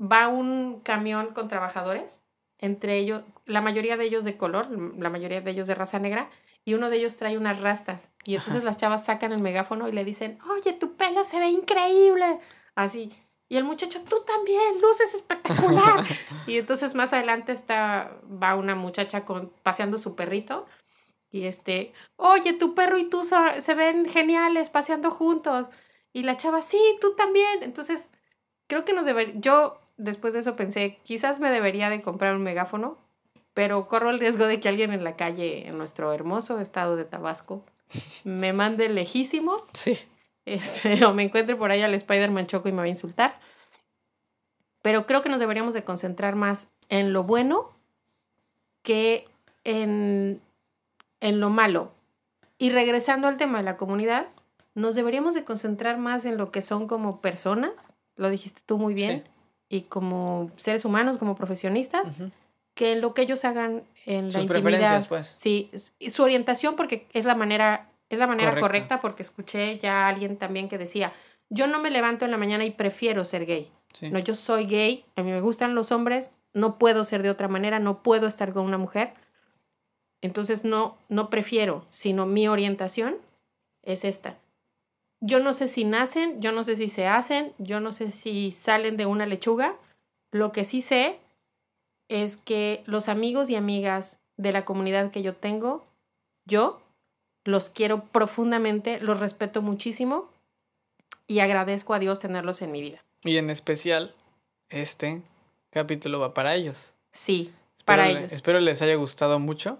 va 0.00 0.26
un 0.26 0.80
camión 0.80 1.32
con 1.32 1.46
trabajadores, 1.46 2.20
entre 2.58 2.98
ellos, 2.98 3.22
la 3.46 3.60
mayoría 3.60 3.96
de 3.96 4.06
ellos 4.06 4.24
de 4.24 4.36
color, 4.36 4.68
la 4.98 5.08
mayoría 5.08 5.40
de 5.40 5.50
ellos 5.52 5.68
de 5.68 5.76
raza 5.76 6.00
negra, 6.00 6.28
y 6.64 6.74
uno 6.74 6.90
de 6.90 6.96
ellos 6.96 7.16
trae 7.16 7.38
unas 7.38 7.60
rastas. 7.60 8.10
Y 8.24 8.34
entonces 8.34 8.56
Ajá. 8.56 8.64
las 8.64 8.76
chavas 8.76 9.04
sacan 9.04 9.32
el 9.32 9.40
megáfono 9.40 9.88
y 9.88 9.92
le 9.92 10.04
dicen, 10.04 10.38
oye, 10.50 10.72
tu 10.72 10.96
pelo 10.96 11.22
se 11.22 11.38
ve 11.38 11.48
increíble. 11.48 12.40
Así. 12.74 13.12
Y 13.48 13.56
el 13.56 13.64
muchacho, 13.64 14.00
tú 14.02 14.22
también, 14.26 14.80
luces 14.80 15.14
espectacular. 15.14 16.04
y 16.46 16.58
entonces 16.58 16.94
más 16.94 17.12
adelante 17.12 17.52
está, 17.52 18.16
va 18.24 18.56
una 18.56 18.74
muchacha 18.74 19.24
con, 19.24 19.52
paseando 19.62 19.98
su 19.98 20.16
perrito. 20.16 20.66
Y 21.30 21.44
este, 21.44 21.92
oye, 22.16 22.52
tu 22.54 22.74
perro 22.74 22.98
y 22.98 23.08
tú 23.08 23.22
se 23.24 23.74
ven 23.74 24.06
geniales 24.08 24.70
paseando 24.70 25.10
juntos. 25.10 25.68
Y 26.12 26.24
la 26.24 26.36
chava, 26.36 26.60
sí, 26.62 26.80
tú 27.00 27.14
también. 27.14 27.62
Entonces, 27.62 28.10
creo 28.66 28.84
que 28.84 28.92
nos 28.92 29.04
debería, 29.04 29.34
yo 29.36 29.80
después 29.96 30.32
de 30.32 30.40
eso 30.40 30.56
pensé, 30.56 30.98
quizás 31.04 31.38
me 31.38 31.50
debería 31.50 31.90
de 31.90 32.02
comprar 32.02 32.34
un 32.34 32.42
megáfono, 32.42 32.98
pero 33.54 33.86
corro 33.86 34.10
el 34.10 34.18
riesgo 34.18 34.46
de 34.46 34.58
que 34.58 34.68
alguien 34.68 34.92
en 34.92 35.04
la 35.04 35.16
calle, 35.16 35.68
en 35.68 35.78
nuestro 35.78 36.12
hermoso 36.12 36.60
estado 36.60 36.96
de 36.96 37.04
Tabasco, 37.04 37.64
me 38.24 38.52
mande 38.52 38.88
lejísimos. 38.88 39.70
Sí. 39.74 39.98
Este, 40.46 41.04
o 41.04 41.12
me 41.12 41.22
encuentre 41.22 41.54
por 41.54 41.70
ahí 41.70 41.82
al 41.82 41.94
Spider-Man 41.94 42.46
Choco 42.46 42.68
y 42.68 42.72
me 42.72 42.78
va 42.78 42.84
a 42.84 42.88
insultar. 42.88 43.38
Pero 44.82 45.06
creo 45.06 45.22
que 45.22 45.28
nos 45.28 45.38
deberíamos 45.38 45.74
de 45.74 45.84
concentrar 45.84 46.34
más 46.34 46.68
en 46.88 47.12
lo 47.12 47.22
bueno 47.22 47.70
que 48.82 49.28
en, 49.64 50.40
en 51.20 51.40
lo 51.40 51.50
malo. 51.50 51.92
Y 52.58 52.70
regresando 52.70 53.28
al 53.28 53.36
tema 53.36 53.58
de 53.58 53.64
la 53.64 53.76
comunidad, 53.76 54.26
nos 54.74 54.94
deberíamos 54.94 55.34
de 55.34 55.44
concentrar 55.44 55.98
más 55.98 56.24
en 56.24 56.36
lo 56.36 56.50
que 56.50 56.62
son 56.62 56.86
como 56.86 57.20
personas, 57.20 57.94
lo 58.16 58.30
dijiste 58.30 58.60
tú 58.66 58.78
muy 58.78 58.94
bien, 58.94 59.24
y 59.68 59.82
como 59.82 60.50
seres 60.56 60.84
humanos, 60.84 61.16
como 61.18 61.34
profesionistas, 61.36 62.12
que 62.74 62.92
en 62.92 63.00
lo 63.00 63.14
que 63.14 63.22
ellos 63.22 63.44
hagan 63.44 63.82
en 64.06 64.30
Sus 64.30 64.42
la 64.42 64.48
preferencias, 64.48 64.90
intimidad. 64.92 65.08
pues. 65.08 65.26
Sí, 65.28 65.70
y 65.98 66.10
su 66.10 66.22
orientación 66.22 66.76
porque 66.76 67.06
es 67.12 67.24
la 67.24 67.34
manera, 67.34 67.88
es 68.08 68.18
la 68.18 68.26
manera 68.26 68.50
Correcto. 68.50 68.66
correcta 68.66 69.00
porque 69.00 69.22
escuché 69.22 69.78
ya 69.78 70.04
a 70.04 70.08
alguien 70.08 70.36
también 70.36 70.68
que 70.68 70.78
decía, 70.78 71.12
yo 71.50 71.66
no 71.66 71.80
me 71.80 71.90
levanto 71.90 72.24
en 72.24 72.30
la 72.30 72.36
mañana 72.38 72.64
y 72.64 72.70
prefiero 72.70 73.24
ser 73.24 73.44
gay. 73.46 73.70
Sí. 73.92 74.10
No, 74.10 74.18
yo 74.18 74.34
soy 74.34 74.66
gay, 74.66 75.04
a 75.16 75.22
mí 75.22 75.30
me 75.32 75.40
gustan 75.40 75.74
los 75.74 75.90
hombres, 75.92 76.34
no 76.52 76.78
puedo 76.78 77.04
ser 77.04 77.22
de 77.22 77.30
otra 77.30 77.48
manera, 77.48 77.78
no 77.80 78.02
puedo 78.02 78.26
estar 78.28 78.52
con 78.52 78.64
una 78.64 78.78
mujer. 78.78 79.12
Entonces 80.22 80.64
no, 80.64 80.96
no 81.08 81.30
prefiero, 81.30 81.84
sino 81.90 82.26
mi 82.26 82.46
orientación 82.48 83.16
es 83.82 84.04
esta. 84.04 84.36
Yo 85.22 85.40
no 85.40 85.52
sé 85.52 85.68
si 85.68 85.84
nacen, 85.84 86.40
yo 86.40 86.52
no 86.52 86.64
sé 86.64 86.76
si 86.76 86.88
se 86.88 87.06
hacen, 87.06 87.52
yo 87.58 87.80
no 87.80 87.92
sé 87.92 88.10
si 88.10 88.52
salen 88.52 88.96
de 88.96 89.06
una 89.06 89.26
lechuga. 89.26 89.76
Lo 90.32 90.52
que 90.52 90.64
sí 90.64 90.80
sé 90.80 91.18
es 92.08 92.36
que 92.36 92.82
los 92.86 93.08
amigos 93.08 93.50
y 93.50 93.56
amigas 93.56 94.18
de 94.36 94.52
la 94.52 94.64
comunidad 94.64 95.10
que 95.10 95.22
yo 95.22 95.34
tengo, 95.34 95.84
yo 96.46 96.80
los 97.44 97.68
quiero 97.68 98.04
profundamente, 98.04 99.00
los 99.00 99.20
respeto 99.20 99.62
muchísimo 99.62 100.28
y 101.26 101.40
agradezco 101.40 101.94
a 101.94 101.98
Dios 101.98 102.20
tenerlos 102.20 102.62
en 102.62 102.72
mi 102.72 102.80
vida. 102.80 103.00
Y 103.22 103.36
en 103.36 103.50
especial, 103.50 104.14
este 104.70 105.22
capítulo 105.70 106.18
va 106.20 106.32
para 106.34 106.54
ellos. 106.54 106.94
Sí, 107.12 107.52
para 107.84 108.06
le- 108.08 108.18
ellos. 108.20 108.32
Espero 108.32 108.60
les 108.60 108.80
haya 108.82 108.94
gustado 108.96 109.38
mucho. 109.38 109.78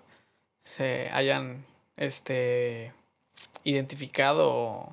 Se 0.65 1.09
hayan 1.13 1.65
este 1.97 2.93
identificado 3.65 4.89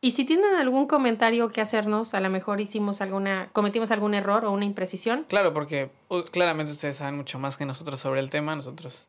Y 0.00 0.12
si 0.12 0.24
tienen 0.24 0.54
algún 0.54 0.86
comentario 0.86 1.48
que 1.50 1.60
hacernos, 1.60 2.14
a 2.14 2.20
lo 2.20 2.30
mejor 2.30 2.60
hicimos 2.60 3.00
alguna, 3.00 3.48
cometimos 3.52 3.90
algún 3.90 4.14
error 4.14 4.44
o 4.44 4.52
una 4.52 4.64
imprecisión, 4.64 5.24
Claro, 5.28 5.52
porque 5.52 5.90
uh, 6.08 6.22
claramente 6.22 6.72
ustedes 6.72 6.96
saben 6.98 7.16
mucho 7.16 7.38
más 7.38 7.56
que 7.56 7.64
nosotros 7.66 7.98
sobre 8.00 8.20
el 8.20 8.30
tema. 8.30 8.54
Nosotros 8.56 9.06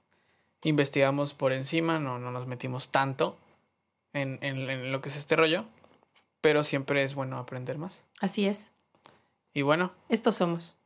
investigamos 0.63 1.33
por 1.33 1.53
encima, 1.53 1.99
no, 1.99 2.17
no 2.19 2.31
nos 2.31 2.47
metimos 2.47 2.89
tanto 2.89 3.37
en, 4.13 4.39
en- 4.41 4.69
en 4.69 4.91
lo 4.91 5.01
que 5.01 5.09
es 5.09 5.15
este 5.15 5.35
rollo. 5.35 5.65
Pero 6.41 6.63
siempre 6.63 7.03
es 7.03 7.15
bueno 7.15 7.37
aprender 7.37 7.77
más. 7.77 8.03
así 8.21 8.47
es. 8.47 8.71
Y 9.53 9.61
bueno, 9.61 9.91
Estos 10.07 10.35
somos. 10.35 10.77